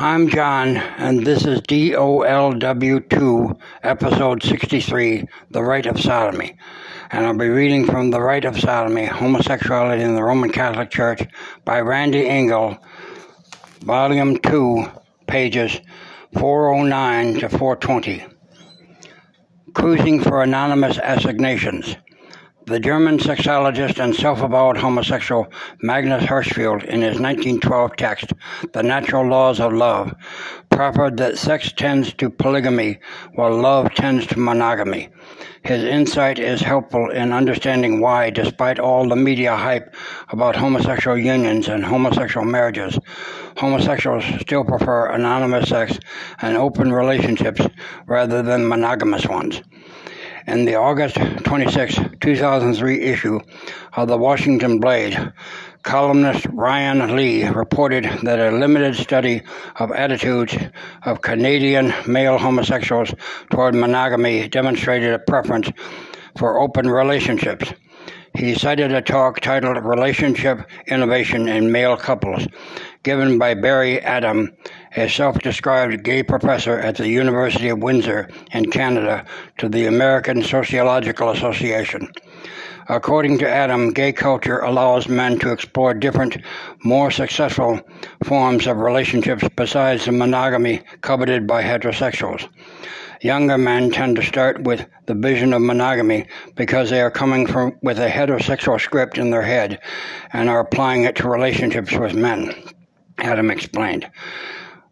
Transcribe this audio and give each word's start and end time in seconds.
I'm 0.00 0.28
John, 0.28 0.76
and 0.76 1.26
this 1.26 1.44
is 1.44 1.60
DOLW2, 1.62 3.58
episode 3.82 4.44
63, 4.44 5.26
The 5.50 5.60
Rite 5.60 5.86
of 5.86 5.96
Sodomy. 5.96 6.56
And 7.10 7.26
I'll 7.26 7.36
be 7.36 7.48
reading 7.48 7.84
from 7.84 8.12
The 8.12 8.20
Rite 8.20 8.44
of 8.44 8.60
Sodomy, 8.60 9.06
Homosexuality 9.06 10.04
in 10.04 10.14
the 10.14 10.22
Roman 10.22 10.52
Catholic 10.52 10.90
Church 10.90 11.26
by 11.64 11.80
Randy 11.80 12.28
Engel, 12.28 12.78
volume 13.80 14.38
2, 14.38 14.86
pages 15.26 15.80
409 16.34 17.40
to 17.40 17.48
420. 17.48 18.24
Cruising 19.74 20.20
for 20.20 20.44
Anonymous 20.44 20.98
Assignations. 20.98 21.96
The 22.68 22.78
German 22.78 23.16
sexologist 23.16 23.98
and 23.98 24.14
self-avowed 24.14 24.76
homosexual 24.76 25.46
Magnus 25.80 26.24
Hirschfeld, 26.24 26.84
in 26.84 27.00
his 27.00 27.18
1912 27.18 27.96
text, 27.96 28.34
The 28.74 28.82
Natural 28.82 29.26
Laws 29.26 29.58
of 29.58 29.72
Love, 29.72 30.14
proffered 30.68 31.16
that 31.16 31.38
sex 31.38 31.72
tends 31.72 32.12
to 32.12 32.28
polygamy 32.28 32.98
while 33.36 33.56
love 33.56 33.94
tends 33.94 34.26
to 34.26 34.38
monogamy. 34.38 35.08
His 35.62 35.82
insight 35.82 36.38
is 36.38 36.60
helpful 36.60 37.08
in 37.08 37.32
understanding 37.32 38.02
why, 38.02 38.28
despite 38.28 38.78
all 38.78 39.08
the 39.08 39.16
media 39.16 39.56
hype 39.56 39.94
about 40.28 40.54
homosexual 40.54 41.16
unions 41.16 41.68
and 41.68 41.82
homosexual 41.82 42.44
marriages, 42.44 42.98
homosexuals 43.56 44.26
still 44.42 44.64
prefer 44.64 45.06
anonymous 45.06 45.70
sex 45.70 45.98
and 46.42 46.54
open 46.54 46.92
relationships 46.92 47.66
rather 48.04 48.42
than 48.42 48.68
monogamous 48.68 49.26
ones. 49.26 49.62
In 50.48 50.64
the 50.64 50.76
August 50.76 51.16
26, 51.44 51.98
2003 52.20 53.02
issue 53.02 53.38
of 53.92 54.08
the 54.08 54.16
Washington 54.16 54.80
Blade, 54.80 55.30
columnist 55.82 56.46
Ryan 56.46 57.14
Lee 57.14 57.46
reported 57.46 58.04
that 58.22 58.40
a 58.40 58.56
limited 58.56 58.96
study 58.96 59.42
of 59.76 59.92
attitudes 59.92 60.56
of 61.02 61.20
Canadian 61.20 61.92
male 62.06 62.38
homosexuals 62.38 63.12
toward 63.50 63.74
monogamy 63.74 64.48
demonstrated 64.48 65.12
a 65.12 65.18
preference 65.18 65.70
for 66.38 66.58
open 66.58 66.88
relationships. 66.88 67.70
He 68.34 68.54
cited 68.54 68.90
a 68.92 69.02
talk 69.02 69.40
titled 69.40 69.84
Relationship 69.84 70.66
Innovation 70.86 71.46
in 71.46 71.70
Male 71.70 71.98
Couples, 71.98 72.48
given 73.02 73.38
by 73.38 73.52
Barry 73.52 74.00
Adam 74.00 74.56
a 74.98 75.08
self-described 75.08 76.02
gay 76.02 76.22
professor 76.22 76.78
at 76.78 76.96
the 76.96 77.08
University 77.08 77.68
of 77.68 77.82
Windsor 77.82 78.28
in 78.52 78.68
Canada 78.70 79.24
to 79.58 79.68
the 79.68 79.86
American 79.86 80.42
Sociological 80.42 81.30
Association. 81.30 82.10
According 82.88 83.38
to 83.38 83.48
Adam, 83.48 83.92
gay 83.92 84.12
culture 84.12 84.58
allows 84.58 85.08
men 85.08 85.38
to 85.38 85.52
explore 85.52 85.94
different, 85.94 86.38
more 86.82 87.10
successful 87.10 87.80
forms 88.24 88.66
of 88.66 88.78
relationships 88.78 89.44
besides 89.56 90.04
the 90.04 90.12
monogamy 90.12 90.82
coveted 91.02 91.46
by 91.46 91.62
heterosexuals. 91.62 92.48
Younger 93.20 93.58
men 93.58 93.90
tend 93.90 94.16
to 94.16 94.22
start 94.22 94.62
with 94.62 94.86
the 95.06 95.14
vision 95.14 95.52
of 95.52 95.62
monogamy 95.62 96.26
because 96.56 96.90
they 96.90 97.02
are 97.02 97.10
coming 97.10 97.46
from 97.46 97.76
with 97.82 97.98
a 97.98 98.08
heterosexual 98.08 98.80
script 98.80 99.18
in 99.18 99.30
their 99.30 99.42
head 99.42 99.80
and 100.32 100.48
are 100.48 100.60
applying 100.60 101.04
it 101.04 101.14
to 101.16 101.28
relationships 101.28 101.92
with 101.92 102.14
men. 102.14 102.54
Adam 103.18 103.50
explained. 103.50 104.08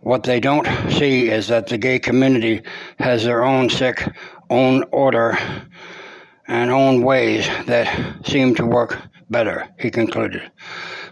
What 0.06 0.22
they 0.22 0.38
don't 0.38 0.68
see 0.92 1.28
is 1.30 1.48
that 1.48 1.66
the 1.66 1.78
gay 1.78 1.98
community 1.98 2.62
has 3.00 3.24
their 3.24 3.42
own 3.42 3.68
sick, 3.68 4.08
own 4.48 4.84
order, 4.92 5.36
and 6.46 6.70
own 6.70 7.02
ways 7.02 7.48
that 7.66 8.24
seem 8.24 8.54
to 8.54 8.64
work 8.64 9.02
better, 9.30 9.68
he 9.80 9.90
concluded. 9.90 10.48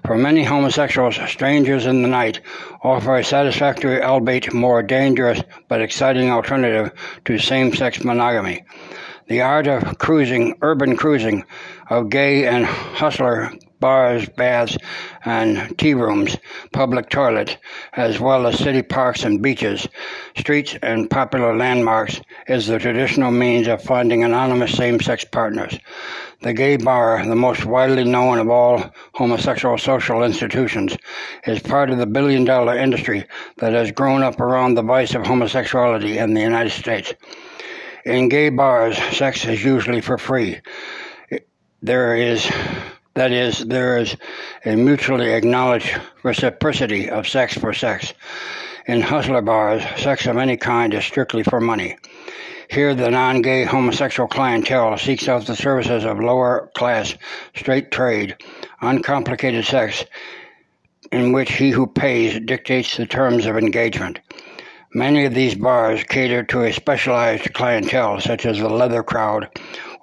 For 0.06 0.17
many 0.17 0.45
homosexuals, 0.45 1.19
strangers 1.27 1.87
in 1.87 2.03
the 2.03 2.09
night 2.09 2.41
offer 2.84 3.17
a 3.17 3.25
satisfactory, 3.25 4.00
albeit 4.00 4.55
more 4.55 4.81
dangerous 4.81 5.42
but 5.67 5.83
exciting 5.83 6.31
alternative 6.31 6.92
to 7.25 7.37
same 7.37 7.75
sex 7.75 8.05
monogamy. 8.05 8.65
The 9.27 9.41
art 9.41 9.67
of 9.67 9.98
cruising, 9.98 10.54
urban 10.62 10.97
cruising, 10.97 11.44
of 11.91 12.10
gay 12.10 12.47
and 12.47 12.65
hustler 12.65 13.50
bars, 13.84 14.27
baths, 14.31 14.78
and 15.27 15.77
tea 15.77 15.93
rooms, 15.93 16.39
public 16.72 17.11
toilets, 17.11 17.59
as 17.93 18.19
well 18.19 18.47
as 18.47 18.59
city 18.59 18.81
parks 18.81 19.25
and 19.25 19.43
beaches, 19.43 19.87
streets, 20.39 20.75
and 20.83 21.11
popular 21.11 21.55
landmarks, 21.55 22.19
is 22.49 22.67
the 22.67 22.78
traditional 22.78 23.31
means 23.31 23.69
of 23.69 23.83
finding 23.83 24.25
anonymous 24.25 24.72
same 24.72 24.99
sex 24.99 25.22
partners. 25.22 25.78
The 26.41 26.55
gay 26.55 26.78
bar, 26.78 27.27
the 27.27 27.37
most 27.37 27.67
widely 27.67 28.05
known 28.05 28.39
of 28.39 28.49
all 28.49 28.91
homosexual 29.12 29.77
social 29.77 30.22
institutions, 30.22 30.97
is 31.47 31.61
part 31.61 31.91
of 31.91 31.99
the 31.99 32.06
billion 32.06 32.47
dollar 32.47 32.78
industry 32.78 33.27
that 33.59 33.75
has 33.75 33.93
grown 33.93 34.22
up 34.22 34.41
around 34.41 34.77
the 34.77 34.83
vice 34.83 35.15
of 35.15 35.27
homosexuality 35.27 36.16
in 36.16 36.33
the 36.33 36.41
United 36.41 36.72
States. 36.72 37.12
In 38.06 38.31
gay 38.31 38.49
bars, 38.49 38.97
sex 39.15 39.45
is 39.45 39.62
usually 39.62 40.01
for 40.01 40.16
free. 40.16 40.62
There 41.83 42.16
is 42.16 42.51
that 43.14 43.32
is, 43.32 43.60
there 43.60 43.97
is 43.97 44.16
a 44.64 44.76
mutually 44.76 45.32
acknowledged 45.32 46.00
reciprocity 46.22 47.08
of 47.08 47.28
sex 47.28 47.56
for 47.56 47.72
sex. 47.72 48.12
In 48.86 49.00
hustler 49.00 49.41
bars, 49.41 49.82
sex 49.97 50.26
of 50.26 50.36
any 50.36 50.56
kind 50.56 50.92
is 50.92 51.04
strictly 51.04 51.42
for 51.42 51.60
money. 51.60 51.97
Here, 52.70 52.94
the 52.94 53.10
non 53.10 53.41
gay 53.41 53.64
homosexual 53.64 54.28
clientele 54.28 54.98
seeks 54.98 55.28
out 55.28 55.47
the 55.47 55.54
services 55.54 56.04
of 56.04 56.19
lower 56.19 56.70
class, 56.74 57.14
straight 57.54 57.91
trade, 57.91 58.36
uncomplicated 58.80 59.64
sex, 59.64 60.04
in 61.12 61.32
which 61.32 61.53
he 61.53 61.70
who 61.70 61.86
pays 61.86 62.41
dictates 62.41 62.97
the 62.97 63.06
terms 63.06 63.47
of 63.47 63.56
engagement. 63.56 64.19
Many 64.92 65.24
of 65.24 65.34
these 65.34 65.54
bars 65.54 66.03
cater 66.04 66.42
to 66.44 66.62
a 66.62 66.72
specialized 66.72 67.53
clientele, 67.53 68.20
such 68.20 68.47
as 68.47 68.58
the 68.58 68.69
leather 68.69 69.03
crowd 69.03 69.48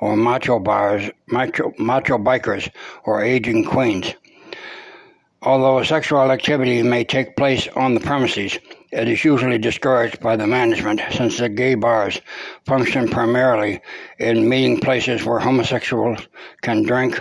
or 0.02 0.18
macho 0.18 0.60
bars, 0.60 1.10
macho, 1.28 1.72
macho 1.78 2.18
bikers, 2.18 2.70
or 3.06 3.24
aging 3.24 3.64
queens. 3.64 4.14
Although 5.44 5.82
sexual 5.84 6.32
activity 6.32 6.84
may 6.84 7.04
take 7.04 7.36
place 7.36 7.68
on 7.76 7.96
the 7.96 8.00
premises, 8.00 8.60
it 8.92 9.08
is 9.08 9.24
usually 9.24 9.58
discouraged 9.58 10.20
by 10.20 10.36
the 10.36 10.46
management 10.46 11.02
since 11.12 11.38
the 11.38 11.50
gay 11.50 11.74
bars 11.74 12.22
function 12.66 13.08
primarily 13.08 13.82
in 14.20 14.50
meeting 14.50 14.80
places 14.80 15.26
where 15.26 15.40
homosexuals 15.40 16.28
can 16.62 16.84
drink, 16.84 17.20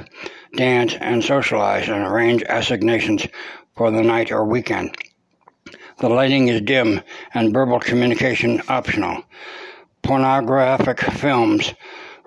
dance, 0.54 0.94
and 1.00 1.24
socialize 1.24 1.88
and 1.88 2.06
arrange 2.06 2.42
assignations 2.42 3.26
for 3.74 3.90
the 3.90 4.02
night 4.02 4.30
or 4.30 4.44
weekend. 4.44 4.94
The 6.00 6.08
lighting 6.08 6.48
is 6.48 6.60
dim 6.60 7.00
and 7.32 7.54
verbal 7.54 7.80
communication 7.80 8.60
optional. 8.68 9.22
Pornographic 10.02 11.00
films 11.00 11.72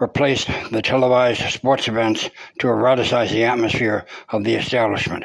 replaced 0.04 0.50
the 0.70 0.82
televised 0.82 1.50
sports 1.54 1.88
events 1.88 2.30
to 2.60 2.68
eroticize 2.68 3.32
the 3.32 3.46
atmosphere 3.46 4.06
of 4.30 4.44
the 4.44 4.54
establishment. 4.56 5.24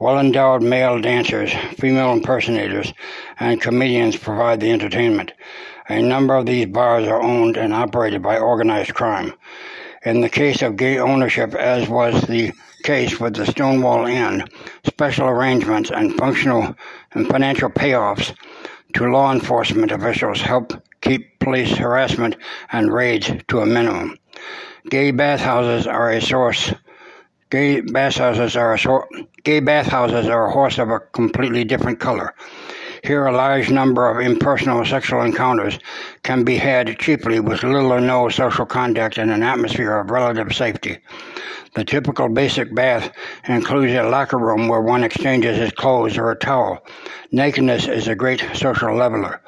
Well 0.00 0.18
endowed 0.18 0.62
male 0.62 1.00
dancers, 1.00 1.52
female 1.78 2.12
impersonators, 2.12 2.92
and 3.38 3.60
comedians 3.60 4.16
provide 4.16 4.58
the 4.58 4.72
entertainment. 4.72 5.32
A 5.88 6.02
number 6.02 6.34
of 6.34 6.46
these 6.46 6.66
bars 6.66 7.06
are 7.06 7.22
owned 7.22 7.56
and 7.56 7.72
operated 7.72 8.20
by 8.20 8.36
organized 8.36 8.94
crime. 8.94 9.32
In 10.04 10.22
the 10.22 10.28
case 10.28 10.60
of 10.60 10.76
gay 10.76 10.98
ownership, 10.98 11.54
as 11.54 11.88
was 11.88 12.20
the 12.22 12.52
case 12.82 13.20
with 13.20 13.36
the 13.36 13.46
Stonewall 13.46 14.06
Inn, 14.06 14.44
special 14.82 15.28
arrangements 15.28 15.92
and 15.92 16.16
functional 16.16 16.74
and 17.12 17.28
financial 17.28 17.70
payoffs 17.70 18.34
to 18.94 19.04
law 19.04 19.30
enforcement 19.32 19.92
officials 19.92 20.40
help 20.40 20.72
keep 21.00 21.38
police 21.38 21.76
harassment 21.76 22.36
and 22.72 22.92
raids 22.92 23.30
to 23.48 23.60
a 23.60 23.66
minimum. 23.66 24.18
Gay 24.88 25.10
bathhouses 25.10 25.86
are 25.86 26.10
a 26.10 26.20
source. 26.20 26.72
Gay 27.50 27.80
bathhouses 27.80 28.56
are 28.56 28.74
a 28.74 28.78
sor- 28.78 29.08
gay 29.42 29.60
bathhouses 29.60 30.28
are 30.28 30.46
a 30.46 30.52
horse 30.52 30.78
of 30.78 30.90
a 30.90 31.00
completely 31.00 31.64
different 31.64 32.00
color. 32.00 32.34
Here, 33.02 33.26
a 33.26 33.32
large 33.32 33.70
number 33.70 34.10
of 34.10 34.20
impersonal 34.20 34.84
sexual 34.84 35.22
encounters 35.22 35.78
can 36.22 36.44
be 36.44 36.56
had 36.56 36.98
cheaply 36.98 37.40
with 37.40 37.62
little 37.62 37.92
or 37.92 38.00
no 38.00 38.28
social 38.28 38.66
contact 38.66 39.16
in 39.16 39.30
an 39.30 39.42
atmosphere 39.42 39.96
of 39.98 40.10
relative 40.10 40.54
safety. 40.54 40.98
The 41.74 41.84
typical 41.84 42.28
basic 42.28 42.74
bath 42.74 43.10
includes 43.48 43.92
a 43.94 44.02
locker 44.02 44.38
room 44.38 44.68
where 44.68 44.80
one 44.80 45.04
exchanges 45.04 45.56
his 45.56 45.70
clothes 45.72 46.18
or 46.18 46.30
a 46.30 46.36
towel. 46.36 46.84
Nakedness 47.32 47.86
is 47.86 48.08
a 48.08 48.14
great 48.14 48.44
social 48.54 48.94
leveler. 48.94 49.40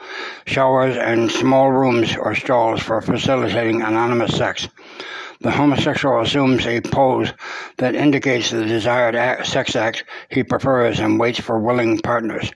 Showers 0.47 0.97
and 0.97 1.31
small 1.31 1.71
rooms 1.73 2.17
or 2.17 2.35
stalls 2.35 2.81
for 2.81 3.03
facilitating 3.03 3.83
anonymous 3.83 4.37
sex. 4.37 4.69
The 5.41 5.51
homosexual 5.51 6.21
assumes 6.21 6.65
a 6.65 6.81
pose 6.81 7.33
that 7.79 7.97
indicates 7.97 8.51
the 8.51 8.65
desired 8.65 9.17
act, 9.17 9.47
sex 9.49 9.75
act 9.75 10.05
he 10.31 10.45
prefers 10.45 11.01
and 11.01 11.19
waits 11.19 11.41
for 11.41 11.59
willing 11.59 11.99
partners. 11.99 12.53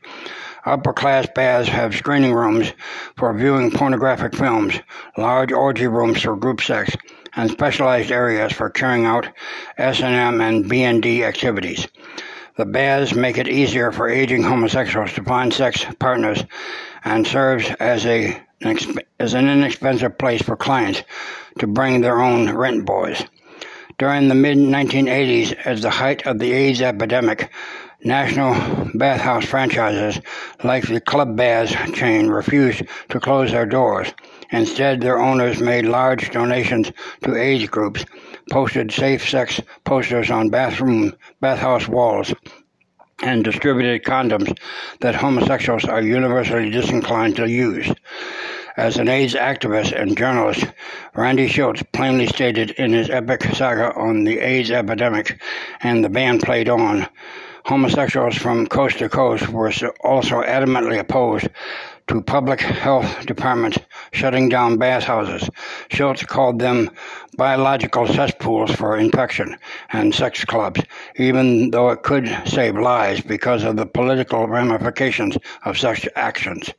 Upper 0.66 0.92
class 0.92 1.28
baths 1.32 1.68
have 1.68 1.94
screening 1.94 2.34
rooms 2.34 2.72
for 3.16 3.32
viewing 3.32 3.70
pornographic 3.70 4.34
films, 4.34 4.74
large 5.16 5.52
orgy 5.52 5.86
rooms 5.86 6.20
for 6.22 6.34
group 6.34 6.60
sex, 6.60 6.96
and 7.36 7.48
specialized 7.48 8.10
areas 8.10 8.52
for 8.52 8.68
carrying 8.68 9.06
out 9.06 9.28
S&M 9.78 10.40
and 10.40 10.68
B&D 10.68 11.22
activities. 11.22 11.86
The 12.56 12.66
baths 12.66 13.14
make 13.14 13.38
it 13.38 13.46
easier 13.46 13.92
for 13.92 14.08
aging 14.08 14.42
homosexuals 14.42 15.12
to 15.12 15.22
find 15.22 15.54
sex 15.54 15.86
partners 16.00 16.42
and 17.04 17.24
serves 17.24 17.70
as 17.78 18.04
a 18.04 18.42
as 19.20 19.34
an 19.34 19.48
inexpensive 19.48 20.18
place 20.18 20.42
for 20.42 20.56
clients 20.56 21.04
to 21.60 21.66
bring 21.68 22.00
their 22.00 22.20
own 22.20 22.50
rent 22.50 22.86
boys. 22.86 23.22
During 23.98 24.28
the 24.28 24.34
mid 24.34 24.58
1980s, 24.58 25.54
as 25.64 25.82
the 25.82 25.90
height 25.90 26.26
of 26.26 26.38
the 26.38 26.52
AIDS 26.52 26.80
epidemic, 26.80 27.50
national 28.06 28.54
bathhouse 28.94 29.44
franchises 29.44 30.20
like 30.62 30.86
the 30.86 31.00
Club 31.00 31.36
Baths 31.36 31.74
chain 31.92 32.28
refused 32.28 32.84
to 33.08 33.18
close 33.18 33.50
their 33.50 33.66
doors. 33.66 34.08
Instead, 34.50 35.00
their 35.00 35.20
owners 35.20 35.60
made 35.60 35.86
large 35.86 36.30
donations 36.30 36.92
to 37.24 37.34
AIDS 37.34 37.68
groups, 37.68 38.04
posted 38.48 38.92
safe 38.92 39.28
sex 39.28 39.60
posters 39.84 40.30
on 40.30 40.50
bathroom 40.50 41.12
bathhouse 41.40 41.88
walls, 41.88 42.32
and 43.22 43.42
distributed 43.42 44.04
condoms 44.04 44.56
that 45.00 45.16
homosexuals 45.16 45.84
are 45.84 46.02
universally 46.02 46.70
disinclined 46.70 47.34
to 47.34 47.50
use. 47.50 47.90
As 48.76 48.98
an 48.98 49.08
AIDS 49.08 49.34
activist 49.34 49.98
and 50.00 50.16
journalist, 50.16 50.64
Randy 51.14 51.48
Shilts 51.48 51.82
plainly 51.92 52.26
stated 52.26 52.70
in 52.72 52.92
his 52.92 53.10
epic 53.10 53.42
saga 53.54 53.92
on 53.94 54.24
the 54.24 54.38
AIDS 54.38 54.70
epidemic, 54.70 55.40
and 55.80 56.04
the 56.04 56.10
band 56.10 56.42
played 56.42 56.68
on, 56.68 57.08
homosexuals 57.66 58.36
from 58.36 58.64
coast 58.68 58.98
to 58.98 59.08
coast 59.08 59.48
were 59.48 59.72
also 60.04 60.40
adamantly 60.42 61.00
opposed 61.00 61.48
to 62.06 62.22
public 62.22 62.60
health 62.60 63.26
departments 63.26 63.76
shutting 64.12 64.48
down 64.48 64.76
bathhouses. 64.76 65.50
Shilts 65.90 66.24
called 66.24 66.60
them 66.60 66.88
biological 67.36 68.06
cesspools 68.06 68.70
for 68.70 68.96
infection 68.96 69.58
and 69.92 70.14
sex 70.14 70.44
clubs, 70.44 70.80
even 71.16 71.72
though 71.72 71.90
it 71.90 72.04
could 72.04 72.28
save 72.46 72.78
lives 72.78 73.20
because 73.20 73.64
of 73.64 73.74
the 73.74 73.86
political 73.86 74.46
ramifications 74.46 75.36
of 75.64 75.76
such 75.76 76.08
actions 76.14 76.72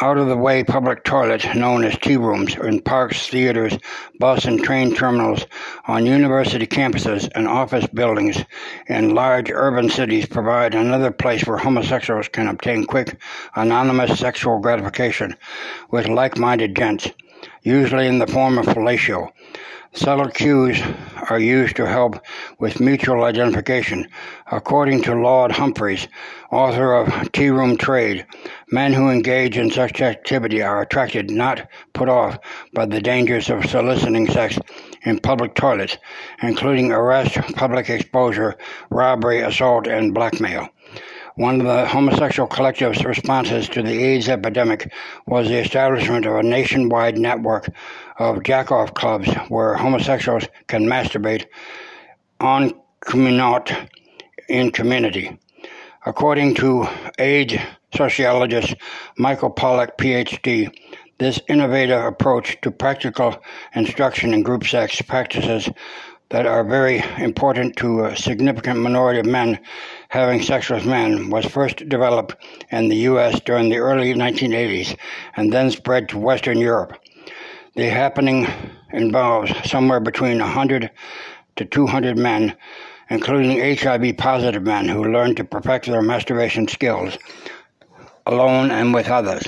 out 0.00 0.18
of 0.18 0.28
the 0.28 0.36
way 0.36 0.64
public 0.64 1.04
toilets 1.04 1.46
known 1.54 1.84
as 1.84 1.98
tea 1.98 2.16
rooms 2.16 2.56
in 2.56 2.80
parks, 2.80 3.28
theaters, 3.28 3.76
bus 4.18 4.44
and 4.44 4.62
train 4.62 4.94
terminals, 4.94 5.46
on 5.86 6.06
university 6.06 6.66
campuses 6.66 7.28
and 7.34 7.46
office 7.46 7.86
buildings. 7.88 8.44
In 8.88 9.14
large 9.14 9.50
urban 9.50 9.90
cities 9.90 10.26
provide 10.26 10.74
another 10.74 11.10
place 11.10 11.44
where 11.44 11.58
homosexuals 11.58 12.28
can 12.28 12.48
obtain 12.48 12.84
quick, 12.86 13.20
anonymous 13.54 14.18
sexual 14.18 14.58
gratification 14.58 15.36
with 15.90 16.08
like 16.08 16.38
minded 16.38 16.74
gents, 16.74 17.10
usually 17.62 18.06
in 18.06 18.18
the 18.18 18.26
form 18.26 18.58
of 18.58 18.66
fellatio. 18.66 19.30
Subtle 19.94 20.30
cues 20.30 20.80
are 21.28 21.38
used 21.38 21.76
to 21.76 21.86
help 21.86 22.18
with 22.58 22.80
mutual 22.80 23.24
identification. 23.24 24.08
According 24.50 25.02
to 25.02 25.14
Laud 25.14 25.52
Humphreys, 25.52 26.08
author 26.50 26.94
of 26.94 27.30
Tea 27.32 27.50
Room 27.50 27.76
Trade, 27.76 28.24
men 28.70 28.94
who 28.94 29.10
engage 29.10 29.58
in 29.58 29.70
such 29.70 30.00
activity 30.00 30.62
are 30.62 30.80
attracted, 30.80 31.30
not 31.30 31.68
put 31.92 32.08
off, 32.08 32.38
by 32.72 32.86
the 32.86 33.02
dangers 33.02 33.50
of 33.50 33.66
soliciting 33.66 34.26
sex 34.28 34.58
in 35.02 35.18
public 35.18 35.54
toilets, 35.54 35.98
including 36.42 36.90
arrest, 36.90 37.34
public 37.54 37.90
exposure, 37.90 38.56
robbery, 38.88 39.40
assault, 39.40 39.86
and 39.86 40.14
blackmail. 40.14 40.70
One 41.36 41.60
of 41.60 41.66
the 41.66 41.86
homosexual 41.86 42.46
collective's 42.46 43.04
responses 43.04 43.66
to 43.70 43.82
the 43.82 44.04
AIDS 44.04 44.28
epidemic 44.28 44.92
was 45.26 45.48
the 45.48 45.58
establishment 45.58 46.26
of 46.26 46.34
a 46.36 46.42
nationwide 46.42 47.16
network 47.16 47.70
of 48.18 48.42
jack-off 48.42 48.92
clubs 48.92 49.32
where 49.48 49.74
homosexuals 49.74 50.44
can 50.66 50.84
masturbate 50.84 51.46
on 52.40 52.72
community 53.00 53.74
in 54.48 54.70
community. 54.72 55.38
According 56.04 56.54
to 56.56 56.86
AIDS 57.18 57.54
sociologist 57.94 58.74
Michael 59.16 59.50
Pollak, 59.50 59.96
PhD, 59.96 60.70
this 61.18 61.40
innovative 61.48 62.04
approach 62.04 62.60
to 62.60 62.70
practical 62.70 63.36
instruction 63.74 64.34
in 64.34 64.42
group 64.42 64.66
sex 64.66 65.00
practices 65.00 65.70
that 66.30 66.46
are 66.46 66.64
very 66.64 67.04
important 67.18 67.76
to 67.76 68.04
a 68.04 68.16
significant 68.16 68.80
minority 68.80 69.20
of 69.20 69.26
men 69.26 69.60
having 70.12 70.42
sex 70.42 70.68
with 70.68 70.84
men 70.84 71.30
was 71.30 71.46
first 71.46 71.88
developed 71.88 72.36
in 72.70 72.90
the 72.90 72.96
U.S. 73.08 73.40
during 73.40 73.70
the 73.70 73.78
early 73.78 74.12
1980s 74.12 74.94
and 75.36 75.50
then 75.50 75.70
spread 75.70 76.06
to 76.10 76.18
Western 76.18 76.58
Europe. 76.58 77.02
The 77.76 77.88
happening 77.88 78.46
involves 78.92 79.50
somewhere 79.70 80.00
between 80.00 80.38
100 80.38 80.90
to 81.56 81.64
200 81.64 82.18
men, 82.18 82.54
including 83.08 83.74
HIV 83.74 84.18
positive 84.18 84.64
men 84.64 84.86
who 84.86 85.10
learn 85.10 85.34
to 85.36 85.44
perfect 85.44 85.86
their 85.86 86.02
masturbation 86.02 86.68
skills 86.68 87.16
alone 88.26 88.70
and 88.70 88.92
with 88.92 89.08
others. 89.08 89.44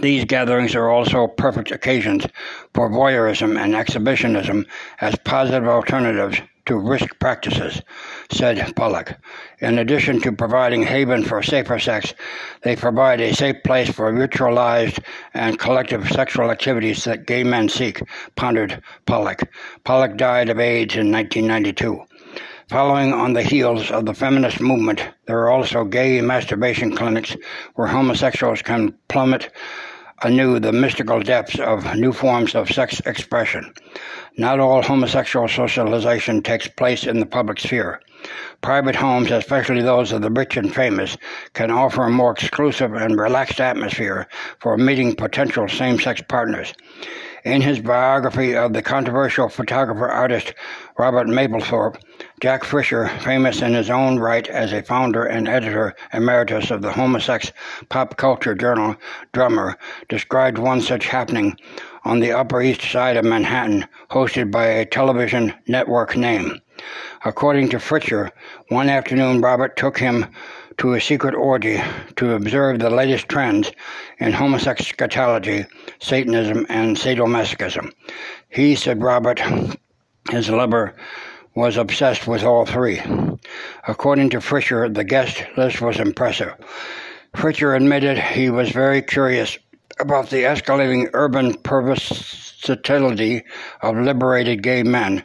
These 0.00 0.24
gatherings 0.24 0.74
are 0.74 0.88
also 0.88 1.26
perfect 1.26 1.70
occasions 1.70 2.26
for 2.72 2.88
voyeurism 2.88 3.58
and 3.62 3.74
exhibitionism 3.74 4.66
as 5.00 5.14
positive 5.16 5.68
alternatives 5.68 6.40
to 6.64 6.78
risk 6.78 7.18
practices, 7.18 7.82
said 8.30 8.56
Pollak. 8.74 9.16
In 9.60 9.78
addition 9.78 10.20
to 10.22 10.32
providing 10.32 10.82
haven 10.82 11.24
for 11.24 11.42
safer 11.42 11.78
sex, 11.78 12.14
they 12.62 12.76
provide 12.76 13.20
a 13.20 13.34
safe 13.34 13.56
place 13.64 13.90
for 13.90 14.12
ritualized 14.12 14.98
and 15.34 15.58
collective 15.58 16.08
sexual 16.08 16.50
activities 16.50 17.04
that 17.04 17.26
gay 17.26 17.44
men 17.44 17.68
seek, 17.68 18.00
pondered 18.36 18.80
Pollak. 19.06 19.46
Pollak 19.84 20.16
died 20.16 20.48
of 20.48 20.60
AIDS 20.60 20.94
in 20.94 21.10
1992. 21.10 22.02
Following 22.68 23.12
on 23.12 23.32
the 23.32 23.42
heels 23.42 23.90
of 23.90 24.06
the 24.06 24.14
feminist 24.14 24.60
movement, 24.60 25.02
there 25.26 25.40
are 25.40 25.50
also 25.50 25.84
gay 25.84 26.20
masturbation 26.20 26.94
clinics 26.94 27.36
where 27.74 27.88
homosexuals 27.88 28.62
can 28.62 28.94
plummet 29.08 29.50
anew 30.22 30.60
the 30.60 30.72
mystical 30.72 31.20
depths 31.20 31.58
of 31.58 31.96
new 31.96 32.12
forms 32.12 32.54
of 32.54 32.70
sex 32.70 33.00
expression. 33.00 33.74
Not 34.38 34.60
all 34.60 34.80
homosexual 34.80 35.48
socialization 35.48 36.42
takes 36.42 36.68
place 36.68 37.04
in 37.04 37.18
the 37.18 37.26
public 37.26 37.58
sphere. 37.58 38.00
Private 38.60 38.94
homes, 38.94 39.32
especially 39.32 39.82
those 39.82 40.12
of 40.12 40.22
the 40.22 40.30
rich 40.30 40.56
and 40.56 40.72
famous, 40.72 41.16
can 41.54 41.72
offer 41.72 42.04
a 42.04 42.10
more 42.10 42.30
exclusive 42.30 42.94
and 42.94 43.18
relaxed 43.18 43.60
atmosphere 43.60 44.28
for 44.60 44.76
meeting 44.78 45.16
potential 45.16 45.68
same 45.68 45.98
sex 45.98 46.22
partners. 46.28 46.72
In 47.44 47.60
his 47.60 47.80
biography 47.80 48.54
of 48.54 48.72
the 48.72 48.82
controversial 48.82 49.48
photographer 49.48 50.06
artist 50.06 50.54
Robert 50.96 51.26
Mapplethorpe, 51.26 52.00
Jack 52.40 52.62
Fritscher, 52.62 53.08
famous 53.18 53.62
in 53.62 53.74
his 53.74 53.90
own 53.90 54.20
right 54.20 54.46
as 54.46 54.72
a 54.72 54.84
founder 54.84 55.24
and 55.24 55.48
editor 55.48 55.96
emeritus 56.12 56.70
of 56.70 56.82
the 56.82 56.92
homosex 56.92 57.50
pop 57.88 58.16
culture 58.16 58.54
journal 58.54 58.94
Drummer, 59.32 59.76
described 60.08 60.56
one 60.56 60.80
such 60.80 61.08
happening 61.08 61.56
on 62.04 62.20
the 62.20 62.30
Upper 62.30 62.62
East 62.62 62.82
Side 62.82 63.16
of 63.16 63.24
Manhattan, 63.24 63.88
hosted 64.08 64.52
by 64.52 64.66
a 64.66 64.86
television 64.86 65.52
network 65.66 66.16
name. 66.16 66.60
According 67.24 67.70
to 67.70 67.78
Fritscher, 67.78 68.30
one 68.68 68.88
afternoon 68.88 69.40
Robert 69.40 69.76
took 69.76 69.98
him 69.98 70.26
to 70.78 70.94
a 70.94 71.00
secret 71.00 71.34
orgy 71.34 71.80
to 72.16 72.32
observe 72.32 72.78
the 72.78 72.90
latest 72.90 73.28
trends 73.28 73.72
in 74.18 74.32
homosexuality, 74.32 75.66
Satanism, 76.00 76.66
and 76.68 76.96
sadomasochism. 76.96 77.92
He, 78.48 78.74
said 78.74 79.02
Robert, 79.02 79.40
his 80.30 80.48
lover, 80.48 80.94
was 81.54 81.76
obsessed 81.76 82.26
with 82.26 82.42
all 82.42 82.64
three. 82.64 83.00
According 83.86 84.30
to 84.30 84.38
Fritscher, 84.38 84.92
the 84.92 85.04
guest 85.04 85.44
list 85.56 85.80
was 85.80 85.98
impressive. 86.00 86.54
Fritscher 87.34 87.76
admitted 87.76 88.18
he 88.18 88.50
was 88.50 88.70
very 88.70 89.02
curious 89.02 89.58
about 89.98 90.30
the 90.30 90.44
escalating 90.44 91.10
urban 91.12 91.54
perversity 91.54 93.42
of 93.82 93.96
liberated 93.96 94.62
gay 94.62 94.82
men 94.82 95.24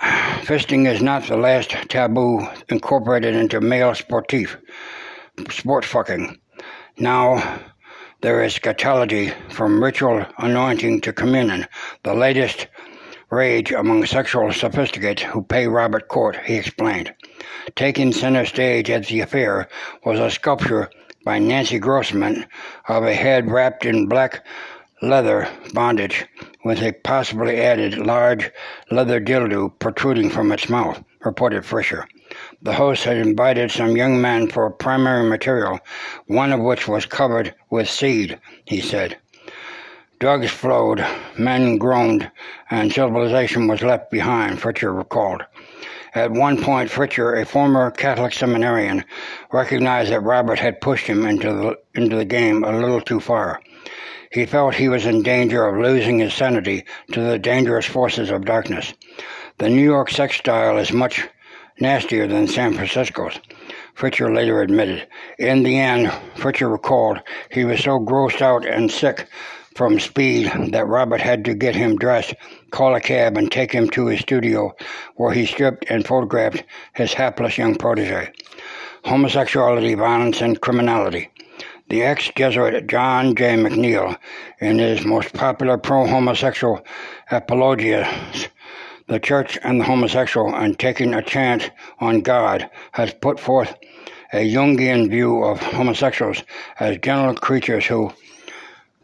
Fisting 0.00 0.90
is 0.90 1.02
not 1.02 1.26
the 1.26 1.36
last 1.36 1.70
taboo 1.88 2.46
incorporated 2.68 3.36
into 3.36 3.60
male 3.60 3.90
sportif, 3.90 4.56
sport 5.50 5.84
fucking. 5.84 6.38
Now 6.98 7.60
there 8.22 8.42
is 8.42 8.54
scatology 8.54 9.34
from 9.50 9.82
ritual 9.82 10.24
anointing 10.38 11.02
to 11.02 11.12
communion, 11.12 11.66
the 12.02 12.14
latest 12.14 12.68
rage 13.30 13.72
among 13.72 14.06
sexual 14.06 14.52
sophisticates 14.52 15.22
who 15.22 15.42
pay 15.42 15.66
Robert 15.66 16.08
court, 16.08 16.36
he 16.44 16.54
explained. 16.54 17.14
Taking 17.76 18.12
center 18.12 18.46
stage 18.46 18.90
at 18.90 19.06
the 19.06 19.20
affair 19.20 19.68
was 20.04 20.18
a 20.18 20.30
sculpture 20.30 20.90
by 21.24 21.38
Nancy 21.38 21.78
Grossman 21.78 22.46
of 22.88 23.04
a 23.04 23.14
head 23.14 23.50
wrapped 23.50 23.84
in 23.84 24.08
black 24.08 24.44
leather 25.02 25.48
bondage 25.74 26.26
with 26.64 26.82
a 26.82 26.92
possibly 26.92 27.60
added 27.60 27.96
large 27.98 28.50
leather 28.90 29.20
dildo 29.20 29.72
protruding 29.78 30.30
from 30.30 30.52
its 30.52 30.68
mouth, 30.68 31.02
reported 31.24 31.64
Fritscher. 31.64 32.06
The 32.62 32.74
host 32.74 33.04
had 33.04 33.16
invited 33.16 33.70
some 33.70 33.96
young 33.96 34.20
men 34.20 34.48
for 34.48 34.70
primary 34.70 35.28
material, 35.28 35.80
one 36.26 36.52
of 36.52 36.60
which 36.60 36.86
was 36.86 37.06
covered 37.06 37.54
with 37.70 37.88
seed, 37.88 38.38
he 38.66 38.80
said. 38.80 39.18
Drugs 40.20 40.50
flowed, 40.50 41.04
men 41.38 41.78
groaned, 41.78 42.30
and 42.70 42.92
civilization 42.92 43.66
was 43.66 43.82
left 43.82 44.10
behind, 44.10 44.60
Fritscher 44.60 44.94
recalled. 44.94 45.42
At 46.14 46.32
one 46.32 46.62
point, 46.62 46.90
Fritscher, 46.90 47.40
a 47.40 47.46
former 47.46 47.90
Catholic 47.90 48.34
seminarian, 48.34 49.04
recognized 49.52 50.10
that 50.10 50.20
Robert 50.20 50.58
had 50.58 50.80
pushed 50.80 51.06
him 51.06 51.24
into 51.24 51.52
the, 51.54 51.78
into 51.94 52.16
the 52.16 52.24
game 52.24 52.64
a 52.64 52.72
little 52.72 53.00
too 53.00 53.20
far. 53.20 53.60
He 54.30 54.46
felt 54.46 54.76
he 54.76 54.88
was 54.88 55.06
in 55.06 55.24
danger 55.24 55.66
of 55.66 55.82
losing 55.82 56.20
his 56.20 56.32
sanity 56.32 56.84
to 57.12 57.20
the 57.20 57.38
dangerous 57.38 57.86
forces 57.86 58.30
of 58.30 58.44
darkness. 58.44 58.94
The 59.58 59.68
New 59.68 59.82
York 59.82 60.08
sex 60.08 60.36
style 60.36 60.78
is 60.78 60.92
much 60.92 61.28
nastier 61.80 62.28
than 62.28 62.46
San 62.46 62.74
Francisco's. 62.74 63.40
Fritscher 63.96 64.32
later 64.32 64.62
admitted. 64.62 65.08
In 65.38 65.64
the 65.64 65.76
end, 65.76 66.06
Fritscher 66.36 66.70
recalled 66.70 67.18
he 67.50 67.64
was 67.64 67.82
so 67.82 67.98
grossed 67.98 68.40
out 68.40 68.64
and 68.64 68.88
sick 68.88 69.26
from 69.74 69.98
speed 69.98 70.52
that 70.70 70.86
Robert 70.86 71.20
had 71.20 71.44
to 71.46 71.54
get 71.54 71.74
him 71.74 71.96
dressed, 71.96 72.34
call 72.70 72.94
a 72.94 73.00
cab, 73.00 73.36
and 73.36 73.50
take 73.50 73.72
him 73.72 73.90
to 73.90 74.06
his 74.06 74.20
studio, 74.20 74.72
where 75.16 75.32
he 75.32 75.44
stripped 75.44 75.86
and 75.88 76.06
photographed 76.06 76.62
his 76.94 77.14
hapless 77.14 77.58
young 77.58 77.74
protege. 77.74 78.32
Homosexuality, 79.04 79.94
violence, 79.94 80.40
and 80.40 80.60
criminality. 80.60 81.30
The 81.90 82.04
ex 82.04 82.30
Jesuit 82.36 82.86
John 82.86 83.34
J. 83.34 83.56
McNeill, 83.56 84.16
in 84.60 84.78
his 84.78 85.04
most 85.04 85.32
popular 85.32 85.76
pro 85.76 86.06
homosexual 86.06 86.84
apologias, 87.32 88.46
The 89.08 89.18
Church 89.18 89.58
and 89.64 89.80
the 89.80 89.84
Homosexual 89.84 90.54
and 90.54 90.78
Taking 90.78 91.14
a 91.14 91.20
Chance 91.20 91.68
on 91.98 92.20
God, 92.20 92.70
has 92.92 93.12
put 93.12 93.40
forth 93.40 93.74
a 94.32 94.48
Jungian 94.48 95.10
view 95.10 95.42
of 95.42 95.58
homosexuals 95.58 96.44
as 96.78 96.96
gentle 96.98 97.34
creatures 97.34 97.86
who 97.86 98.12